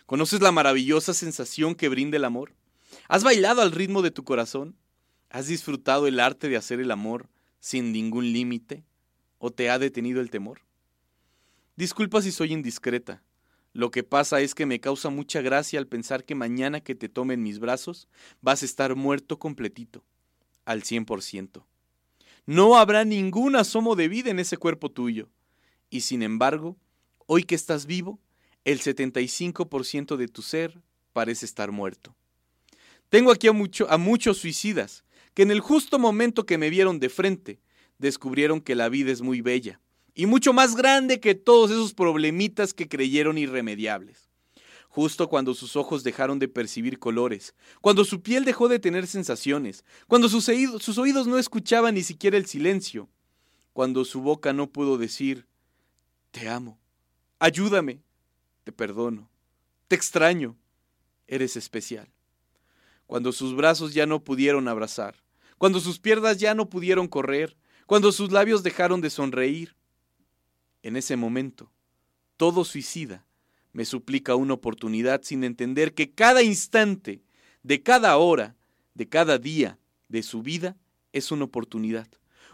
¿Conoces 0.06 0.42
la 0.42 0.52
maravillosa 0.52 1.14
sensación 1.14 1.76
que 1.76 1.90
brinda 1.90 2.18
el 2.18 2.26
amor? 2.26 2.54
¿Has 3.10 3.24
bailado 3.24 3.62
al 3.62 3.72
ritmo 3.72 4.02
de 4.02 4.12
tu 4.12 4.24
corazón? 4.24 4.76
¿Has 5.30 5.48
disfrutado 5.48 6.08
el 6.08 6.20
arte 6.20 6.48
de 6.48 6.58
hacer 6.58 6.80
el 6.80 6.92
amor 6.92 7.28
sin 7.60 7.92
ningún 7.92 8.32
límite? 8.32 8.86
¿O 9.40 9.52
te 9.52 9.70
ha 9.70 9.78
detenido 9.78 10.22
el 10.22 10.30
temor? 10.30 10.62
Disculpa 11.76 12.22
si 12.22 12.32
soy 12.32 12.54
indiscreta, 12.54 13.22
lo 13.76 13.92
que 13.92 14.04
pasa 14.04 14.40
es 14.40 14.56
que 14.56 14.66
me 14.66 14.80
causa 14.80 15.10
mucha 15.10 15.42
gracia 15.42 15.78
al 15.78 15.86
pensar 15.86 16.24
que 16.24 16.34
mañana 16.34 16.80
que 16.80 16.96
te 16.96 17.10
tome 17.10 17.34
en 17.34 17.44
mis 17.44 17.60
brazos 17.60 18.08
vas 18.40 18.62
a 18.62 18.66
estar 18.66 18.96
muerto 18.96 19.38
completito, 19.38 20.06
al 20.64 20.84
cien 20.84 21.04
por 21.04 21.22
ciento. 21.22 21.68
No 22.46 22.78
habrá 22.78 23.04
ningún 23.04 23.58
asomo 23.58 23.98
de 23.98 24.08
vida 24.08 24.32
en 24.32 24.40
ese 24.40 24.56
cuerpo 24.56 24.90
tuyo. 24.90 25.28
Y 25.90 26.02
sin 26.02 26.24
embargo, 26.24 26.78
hoy 27.26 27.44
que 27.44 27.56
estás 27.56 27.86
vivo, 27.86 28.22
el 28.64 28.80
75% 28.80 30.16
de 30.16 30.30
tu 30.30 30.42
ser 30.42 30.82
parece 31.12 31.46
estar 31.46 31.74
muerto. 31.74 32.16
Tengo 33.10 33.30
aquí 33.30 33.50
a, 33.50 33.54
a 33.90 33.98
muchos 33.98 34.38
suicidas 34.38 35.04
que 35.34 35.44
en 35.44 35.52
el 35.52 35.60
justo 35.60 36.00
momento 36.00 36.46
que 36.46 36.58
me 36.58 36.70
vieron 36.70 37.02
de 37.02 37.10
frente, 37.10 37.60
descubrieron 37.98 38.62
que 38.62 38.74
la 38.74 38.88
vida 38.88 39.12
es 39.12 39.22
muy 39.22 39.42
bella 39.42 39.82
y 40.16 40.26
mucho 40.26 40.54
más 40.54 40.76
grande 40.76 41.20
que 41.20 41.36
todos 41.36 41.70
esos 41.70 41.94
problemitas 41.94 42.74
que 42.74 42.88
creyeron 42.88 43.38
irremediables. 43.38 44.30
Justo 44.88 45.28
cuando 45.28 45.54
sus 45.54 45.76
ojos 45.76 46.04
dejaron 46.04 46.40
de 46.40 46.48
percibir 46.48 47.00
colores, 47.00 47.54
cuando 47.82 48.06
su 48.06 48.22
piel 48.22 48.46
dejó 48.46 48.70
de 48.70 48.80
tener 48.80 49.08
sensaciones, 49.08 49.84
cuando 50.08 50.30
sus 50.30 50.48
oídos, 50.48 50.82
sus 50.82 50.98
oídos 50.98 51.28
no 51.28 51.38
escuchaban 51.38 51.96
ni 51.96 52.02
siquiera 52.02 52.38
el 52.38 52.46
silencio, 52.46 53.10
cuando 53.74 54.06
su 54.06 54.22
boca 54.22 54.54
no 54.54 54.70
pudo 54.70 54.98
decir, 54.98 55.46
te 56.32 56.48
amo, 56.48 56.80
ayúdame, 57.40 58.02
te 58.64 58.72
perdono, 58.72 59.30
te 59.90 59.98
extraño, 59.98 60.56
eres 61.28 61.58
especial. 61.58 62.08
Cuando 63.06 63.34
sus 63.34 63.54
brazos 63.54 63.94
ya 63.94 64.06
no 64.06 64.24
pudieron 64.24 64.70
abrazar, 64.70 65.16
cuando 65.58 65.82
sus 65.82 66.00
piernas 66.00 66.38
ya 66.38 66.56
no 66.56 66.70
pudieron 66.70 67.10
correr, 67.10 67.58
cuando 67.86 68.14
sus 68.14 68.32
labios 68.32 68.64
dejaron 68.64 69.02
de 69.02 69.10
sonreír, 69.10 69.75
en 70.86 70.96
ese 70.98 71.16
momento, 71.16 71.72
todo 72.38 72.64
suicida 72.64 73.26
me 73.74 73.86
suplica 73.86 74.36
una 74.36 74.54
oportunidad 74.54 75.24
sin 75.24 75.44
entender 75.44 75.96
que 75.96 76.12
cada 76.12 76.44
instante, 76.44 77.24
de 77.64 77.82
cada 77.82 78.16
hora, 78.18 78.56
de 78.94 79.10
cada 79.10 79.40
día 79.40 79.80
de 80.10 80.22
su 80.22 80.44
vida 80.44 80.78
es 81.12 81.32
una 81.32 81.46
oportunidad. 81.46 82.08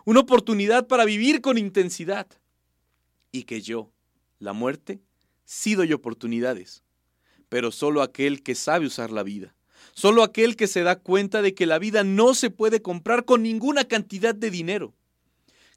Una 0.06 0.22
oportunidad 0.22 0.88
para 0.88 1.04
vivir 1.04 1.42
con 1.42 1.58
intensidad. 1.58 2.26
Y 3.34 3.44
que 3.44 3.60
yo, 3.62 3.92
la 4.40 4.54
muerte, 4.54 5.02
sí 5.44 5.76
doy 5.76 5.92
oportunidades. 5.92 6.84
Pero 7.50 7.70
solo 7.74 8.02
aquel 8.02 8.44
que 8.44 8.56
sabe 8.56 8.86
usar 8.86 9.12
la 9.12 9.24
vida. 9.24 9.54
Solo 9.94 10.24
aquel 10.24 10.56
que 10.56 10.68
se 10.68 10.84
da 10.84 10.96
cuenta 10.96 11.42
de 11.42 11.54
que 11.54 11.66
la 11.66 11.80
vida 11.80 12.06
no 12.06 12.34
se 12.34 12.50
puede 12.50 12.82
comprar 12.82 13.26
con 13.26 13.44
ninguna 13.44 13.84
cantidad 13.84 14.34
de 14.34 14.50
dinero. 14.50 14.94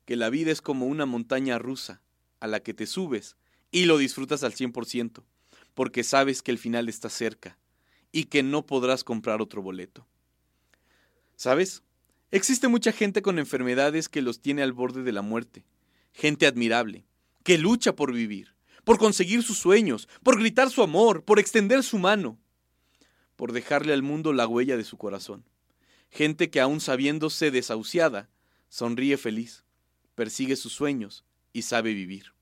Que 0.05 0.15
la 0.15 0.31
vida 0.31 0.53
es 0.53 0.63
como 0.63 0.87
una 0.87 1.05
montaña 1.05 1.59
rusa 1.59 2.01
a 2.45 2.47
la 2.47 2.61
que 2.61 2.75
te 2.75 2.87
subes 2.87 3.39
y 3.71 3.87
lo 3.87 3.97
disfrutas 3.97 4.45
al 4.45 4.53
100%, 4.53 5.25
porque 5.73 6.05
sabes 6.05 6.43
que 6.43 6.51
el 6.51 6.59
final 6.59 6.91
está 6.91 7.09
cerca 7.09 7.57
y 8.13 8.25
que 8.25 8.43
no 8.43 8.67
podrás 8.67 9.03
comprar 9.03 9.41
otro 9.41 9.63
boleto. 9.63 10.07
¿Sabes? 11.37 11.83
Existe 12.31 12.69
mucha 12.69 12.93
gente 12.93 13.23
con 13.23 13.39
enfermedades 13.39 14.11
que 14.11 14.21
los 14.21 14.43
tiene 14.43 14.63
al 14.63 14.75
borde 14.75 15.03
de 15.03 15.13
la 15.13 15.23
muerte, 15.23 15.65
gente 16.13 16.47
admirable, 16.47 17.07
que 17.45 17.57
lucha 17.57 17.97
por 17.97 18.13
vivir, 18.13 18.55
por 18.85 18.99
conseguir 18.99 19.43
sus 19.43 19.57
sueños, 19.57 20.07
por 20.23 20.39
gritar 20.39 20.69
su 20.69 20.83
amor, 20.83 21.25
por 21.25 21.39
extender 21.39 21.83
su 21.83 21.99
mano, 21.99 22.39
por 23.37 23.53
dejarle 23.53 23.95
al 23.95 24.03
mundo 24.03 24.35
la 24.35 24.47
huella 24.47 24.77
de 24.77 24.85
su 24.85 24.99
corazón. 24.99 25.49
Gente 26.11 26.51
que 26.51 26.61
aún 26.61 26.83
sabiéndose 26.83 27.51
desahuciada, 27.51 28.29
sonríe 28.69 29.17
feliz, 29.17 29.65
persigue 30.15 30.57
sus 30.57 30.75
sueños 30.75 31.25
y 31.55 31.63
sabe 31.63 31.95
vivir. 31.95 32.34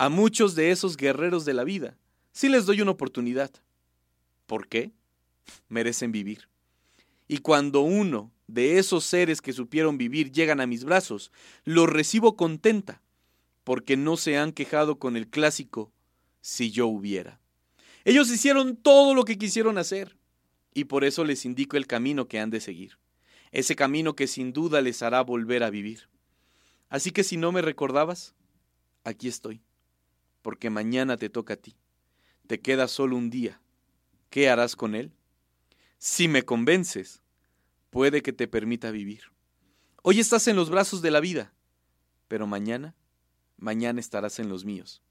A 0.00 0.10
muchos 0.10 0.54
de 0.54 0.70
esos 0.70 0.96
guerreros 0.96 1.44
de 1.44 1.54
la 1.54 1.64
vida 1.64 1.98
sí 2.30 2.48
les 2.48 2.66
doy 2.66 2.80
una 2.80 2.92
oportunidad. 2.92 3.50
¿Por 4.46 4.68
qué? 4.68 4.92
Merecen 5.68 6.12
vivir. 6.12 6.48
Y 7.26 7.38
cuando 7.38 7.80
uno 7.80 8.30
de 8.46 8.78
esos 8.78 9.04
seres 9.04 9.42
que 9.42 9.52
supieron 9.52 9.98
vivir 9.98 10.30
llegan 10.30 10.60
a 10.60 10.68
mis 10.68 10.84
brazos, 10.84 11.32
los 11.64 11.88
recibo 11.88 12.36
contenta, 12.36 13.02
porque 13.64 13.96
no 13.96 14.16
se 14.16 14.38
han 14.38 14.52
quejado 14.52 15.00
con 15.00 15.16
el 15.16 15.26
clásico 15.26 15.90
si 16.42 16.70
yo 16.70 16.86
hubiera. 16.86 17.40
Ellos 18.04 18.30
hicieron 18.30 18.76
todo 18.76 19.16
lo 19.16 19.24
que 19.24 19.36
quisieron 19.36 19.78
hacer, 19.78 20.16
y 20.74 20.84
por 20.84 21.02
eso 21.02 21.24
les 21.24 21.44
indico 21.44 21.76
el 21.76 21.88
camino 21.88 22.28
que 22.28 22.38
han 22.38 22.50
de 22.50 22.60
seguir, 22.60 22.98
ese 23.50 23.74
camino 23.74 24.14
que 24.14 24.28
sin 24.28 24.52
duda 24.52 24.80
les 24.80 25.02
hará 25.02 25.22
volver 25.22 25.64
a 25.64 25.70
vivir. 25.70 26.08
Así 26.88 27.10
que 27.10 27.24
si 27.24 27.36
no 27.36 27.50
me 27.50 27.62
recordabas, 27.62 28.36
aquí 29.02 29.26
estoy, 29.26 29.60
porque 30.42 30.70
mañana 30.70 31.16
te 31.16 31.30
toca 31.30 31.54
a 31.54 31.56
ti. 31.56 31.76
Te 32.46 32.60
queda 32.60 32.88
solo 32.88 33.16
un 33.16 33.30
día. 33.30 33.60
¿Qué 34.30 34.48
harás 34.48 34.76
con 34.76 34.94
él? 34.94 35.12
Si 35.98 36.28
me 36.28 36.44
convences, 36.44 37.22
puede 37.90 38.22
que 38.22 38.32
te 38.32 38.48
permita 38.48 38.90
vivir. 38.90 39.24
Hoy 40.02 40.20
estás 40.20 40.48
en 40.48 40.56
los 40.56 40.70
brazos 40.70 41.02
de 41.02 41.10
la 41.10 41.20
vida, 41.20 41.52
pero 42.28 42.46
mañana, 42.46 42.94
mañana 43.56 44.00
estarás 44.00 44.38
en 44.38 44.48
los 44.48 44.64
míos. 44.64 45.02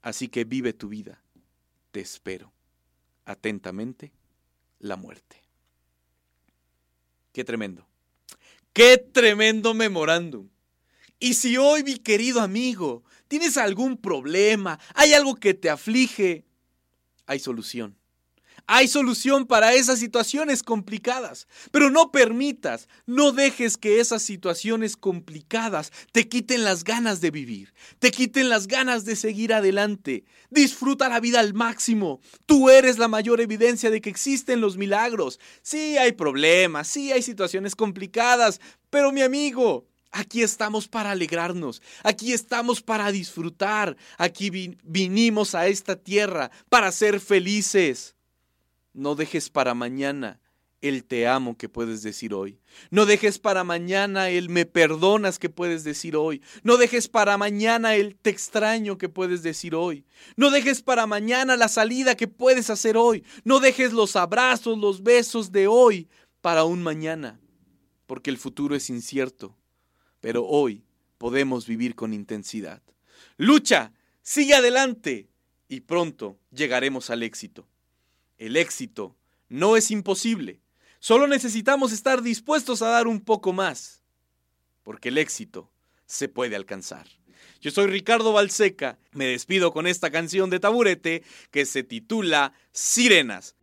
Así 0.00 0.28
que 0.28 0.44
vive 0.44 0.72
tu 0.72 0.88
vida. 0.88 1.22
Te 1.90 2.00
espero. 2.00 2.52
Atentamente, 3.24 4.12
la 4.78 4.96
muerte. 4.96 5.42
Qué 7.32 7.44
tremendo. 7.44 7.86
Qué 8.72 8.96
tremendo 8.96 9.74
memorándum. 9.74 10.48
Y 11.18 11.34
si 11.34 11.56
hoy, 11.56 11.82
mi 11.82 11.98
querido 11.98 12.40
amigo, 12.40 13.02
tienes 13.28 13.56
algún 13.56 13.96
problema, 13.96 14.78
hay 14.94 15.12
algo 15.12 15.36
que 15.36 15.54
te 15.54 15.70
aflige, 15.70 16.44
hay 17.26 17.38
solución. 17.38 17.98
Hay 18.70 18.86
solución 18.86 19.46
para 19.46 19.72
esas 19.72 19.98
situaciones 19.98 20.62
complicadas, 20.62 21.48
pero 21.70 21.88
no 21.88 22.12
permitas, 22.12 22.86
no 23.06 23.32
dejes 23.32 23.78
que 23.78 23.98
esas 23.98 24.20
situaciones 24.20 24.94
complicadas 24.94 25.90
te 26.12 26.28
quiten 26.28 26.64
las 26.64 26.84
ganas 26.84 27.22
de 27.22 27.30
vivir, 27.30 27.72
te 27.98 28.10
quiten 28.10 28.50
las 28.50 28.68
ganas 28.68 29.06
de 29.06 29.16
seguir 29.16 29.54
adelante. 29.54 30.26
Disfruta 30.50 31.08
la 31.08 31.18
vida 31.18 31.40
al 31.40 31.54
máximo. 31.54 32.20
Tú 32.44 32.68
eres 32.68 32.98
la 32.98 33.08
mayor 33.08 33.40
evidencia 33.40 33.88
de 33.88 34.02
que 34.02 34.10
existen 34.10 34.60
los 34.60 34.76
milagros. 34.76 35.40
Sí 35.62 35.96
hay 35.96 36.12
problemas, 36.12 36.88
sí 36.88 37.10
hay 37.10 37.22
situaciones 37.22 37.74
complicadas, 37.74 38.60
pero 38.90 39.12
mi 39.12 39.22
amigo, 39.22 39.87
Aquí 40.10 40.42
estamos 40.42 40.88
para 40.88 41.10
alegrarnos, 41.10 41.82
aquí 42.02 42.32
estamos 42.32 42.80
para 42.80 43.12
disfrutar, 43.12 43.96
aquí 44.16 44.76
vinimos 44.82 45.54
a 45.54 45.68
esta 45.68 45.96
tierra 45.96 46.50
para 46.68 46.90
ser 46.92 47.20
felices. 47.20 48.16
No 48.94 49.14
dejes 49.14 49.50
para 49.50 49.74
mañana 49.74 50.40
el 50.80 51.04
te 51.04 51.26
amo 51.26 51.56
que 51.56 51.68
puedes 51.68 52.02
decir 52.02 52.32
hoy. 52.34 52.58
No 52.90 53.04
dejes 53.04 53.38
para 53.38 53.64
mañana 53.64 54.30
el 54.30 54.48
me 54.48 54.64
perdonas 54.64 55.38
que 55.38 55.50
puedes 55.50 55.84
decir 55.84 56.16
hoy. 56.16 56.40
No 56.62 56.76
dejes 56.76 57.08
para 57.08 57.36
mañana 57.36 57.96
el 57.96 58.16
te 58.16 58.30
extraño 58.30 58.96
que 58.96 59.08
puedes 59.08 59.42
decir 59.42 59.74
hoy. 59.74 60.04
No 60.36 60.50
dejes 60.50 60.82
para 60.82 61.06
mañana 61.06 61.56
la 61.56 61.68
salida 61.68 62.16
que 62.16 62.28
puedes 62.28 62.70
hacer 62.70 62.96
hoy. 62.96 63.24
No 63.44 63.60
dejes 63.60 63.92
los 63.92 64.16
abrazos, 64.16 64.78
los 64.78 65.02
besos 65.02 65.52
de 65.52 65.66
hoy 65.66 66.08
para 66.40 66.64
un 66.64 66.82
mañana, 66.82 67.40
porque 68.06 68.30
el 68.30 68.38
futuro 68.38 68.76
es 68.76 68.88
incierto. 68.88 69.57
Pero 70.20 70.44
hoy 70.46 70.84
podemos 71.18 71.66
vivir 71.66 71.94
con 71.94 72.12
intensidad. 72.14 72.82
Lucha, 73.36 73.92
sigue 74.22 74.54
adelante 74.54 75.28
y 75.68 75.80
pronto 75.80 76.38
llegaremos 76.50 77.10
al 77.10 77.22
éxito. 77.22 77.66
El 78.38 78.56
éxito 78.56 79.16
no 79.48 79.76
es 79.76 79.90
imposible. 79.90 80.60
Solo 81.00 81.26
necesitamos 81.26 81.92
estar 81.92 82.22
dispuestos 82.22 82.82
a 82.82 82.88
dar 82.88 83.06
un 83.06 83.20
poco 83.20 83.52
más. 83.52 84.02
Porque 84.82 85.10
el 85.10 85.18
éxito 85.18 85.70
se 86.06 86.28
puede 86.28 86.56
alcanzar. 86.56 87.06
Yo 87.60 87.70
soy 87.70 87.88
Ricardo 87.88 88.32
Balseca. 88.32 88.98
Me 89.12 89.26
despido 89.26 89.72
con 89.72 89.86
esta 89.86 90.10
canción 90.10 90.50
de 90.50 90.60
taburete 90.60 91.22
que 91.50 91.66
se 91.66 91.82
titula 91.82 92.52
Sirenas. 92.72 93.56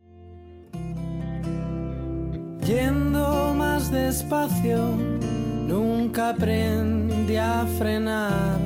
Yendo 2.65 3.53
más 3.55 3.91
despacio, 3.91 4.97
nunca 5.75 6.29
aprendí 6.29 7.35
a 7.35 7.65
frenar, 7.77 8.59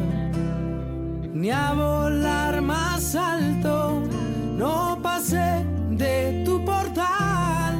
ni 1.33 1.49
a 1.49 1.73
volar 1.73 2.61
más 2.61 3.15
alto, 3.15 4.03
no 4.55 4.99
pasé 5.01 5.65
de 6.03 6.43
tu 6.45 6.63
portal. 6.63 7.73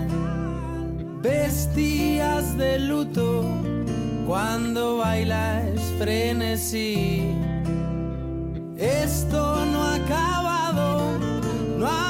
Vestías 1.21 2.57
de 2.57 2.79
luto 2.79 3.43
cuando 4.25 4.97
bailas 4.97 5.79
frenesí. 5.99 7.35
Esto 8.77 9.65
no 9.71 9.79
ha 9.83 9.95
acabado, 9.95 11.19
no 11.77 11.85
ha 11.85 12.08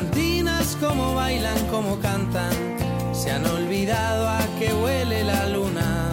cantinas 0.00 0.78
como 0.80 1.14
bailan, 1.14 1.58
como 1.66 1.98
cantan, 2.00 2.54
se 3.12 3.30
han 3.30 3.44
olvidado 3.44 4.28
a 4.28 4.40
qué 4.58 4.72
huele 4.72 5.24
la 5.24 5.46
luna. 5.48 6.08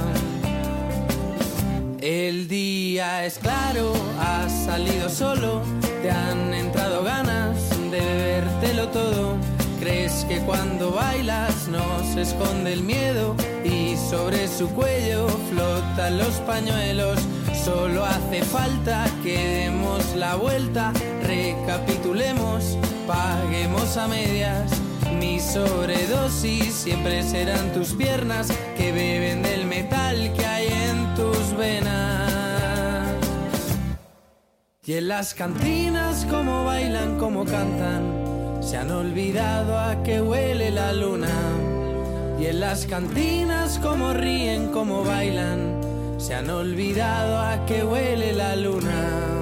El 2.01 2.49
día 2.49 3.25
es 3.25 3.39
claro, 3.39 3.93
has 4.19 4.51
salido 4.65 5.09
solo, 5.09 5.61
te 6.01 6.11
han 6.11 6.53
entrado 6.53 7.01
ganas 7.03 7.55
de 7.89 8.01
bebértelo 8.01 8.89
todo. 8.89 9.37
Crees 9.79 10.25
que 10.27 10.39
cuando 10.39 10.91
bailas 10.91 11.69
no 11.69 11.85
se 12.13 12.23
esconde 12.23 12.73
el 12.73 12.83
miedo 12.83 13.35
y 13.63 13.95
sobre 13.95 14.49
su 14.49 14.67
cuello 14.71 15.29
flotan 15.49 16.17
los 16.17 16.35
pañuelos. 16.41 17.19
Solo 17.63 17.96
hace 18.27 18.43
falta 18.43 19.05
que 19.23 19.37
demos 19.37 20.13
la 20.15 20.35
vuelta, 20.35 20.91
recapitulemos, 21.23 22.77
paguemos 23.07 23.95
a 23.95 24.09
medias. 24.09 24.69
Mi 25.17 25.39
sobredosis 25.39 26.73
siempre 26.73 27.23
serán 27.23 27.71
tus 27.71 27.93
piernas 27.93 28.51
que 28.75 28.91
beben 28.91 29.43
del 29.43 29.65
metal 29.65 30.33
que 30.33 30.45
hay 30.45 30.67
en 30.67 31.15
tus 31.15 31.55
venas. 31.57 33.13
Y 34.83 34.93
en 34.93 35.07
las 35.07 35.33
cantinas 35.33 36.25
como 36.29 36.65
bailan, 36.65 37.17
como 37.17 37.45
cantan, 37.45 38.59
se 38.61 38.75
han 38.75 38.91
olvidado 38.91 39.77
a 39.77 40.03
qué 40.03 40.21
huele 40.21 40.71
la 40.71 40.91
luna. 40.91 41.31
Y 42.37 42.47
en 42.47 42.59
las 42.59 42.85
cantinas 42.87 43.79
como 43.79 44.13
ríen, 44.13 44.67
como 44.73 45.05
bailan, 45.05 45.86
se 46.17 46.33
han 46.33 46.49
olvidado 46.49 47.37
a 47.37 47.65
qué 47.65 47.83
huele 47.83 48.33
la 48.33 48.55
luna. 48.55 49.36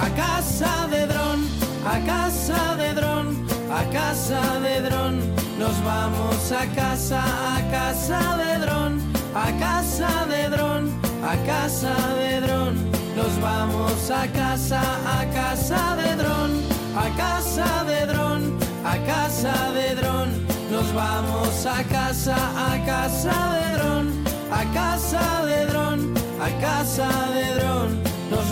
A 0.00 0.08
casa 0.10 0.86
de 0.88 1.08
dron, 1.08 1.40
a 1.84 1.98
casa 2.06 2.76
de 2.76 2.94
dron, 2.94 3.46
a 3.68 3.82
casa 3.90 4.60
de 4.60 4.80
dron. 4.80 5.18
Nos 5.58 5.76
vamos 5.82 6.52
a 6.52 6.64
casa, 6.72 7.20
a 7.20 7.60
casa 7.68 8.36
de 8.36 8.58
dron, 8.64 9.00
a 9.34 9.50
casa 9.58 10.24
de 10.26 10.48
dron, 10.50 10.88
a 11.20 11.36
casa 11.44 11.96
de 12.14 12.40
dron. 12.40 12.74
Nos 13.16 13.40
vamos 13.40 14.08
a 14.12 14.28
casa, 14.28 14.80
a 15.18 15.24
casa 15.34 15.96
de 15.96 16.14
dron, 16.14 16.50
a 16.94 17.08
casa 17.16 17.84
de 17.84 18.06
dron, 18.06 18.56
a 18.84 18.96
casa 19.04 19.72
de 19.72 19.96
dron. 19.96 20.28
Nos 20.70 20.94
vamos 20.94 21.66
a 21.66 21.82
casa, 21.82 22.36
a 22.70 22.78
casa 22.86 23.34
de 23.58 23.66
dron, 23.76 24.24
a 24.52 24.64
casa 24.72 25.44
de 25.44 25.66
dron, 25.66 26.14
a 26.40 26.50
casa 26.60 27.08
de 27.34 27.54
dron. 27.58 28.07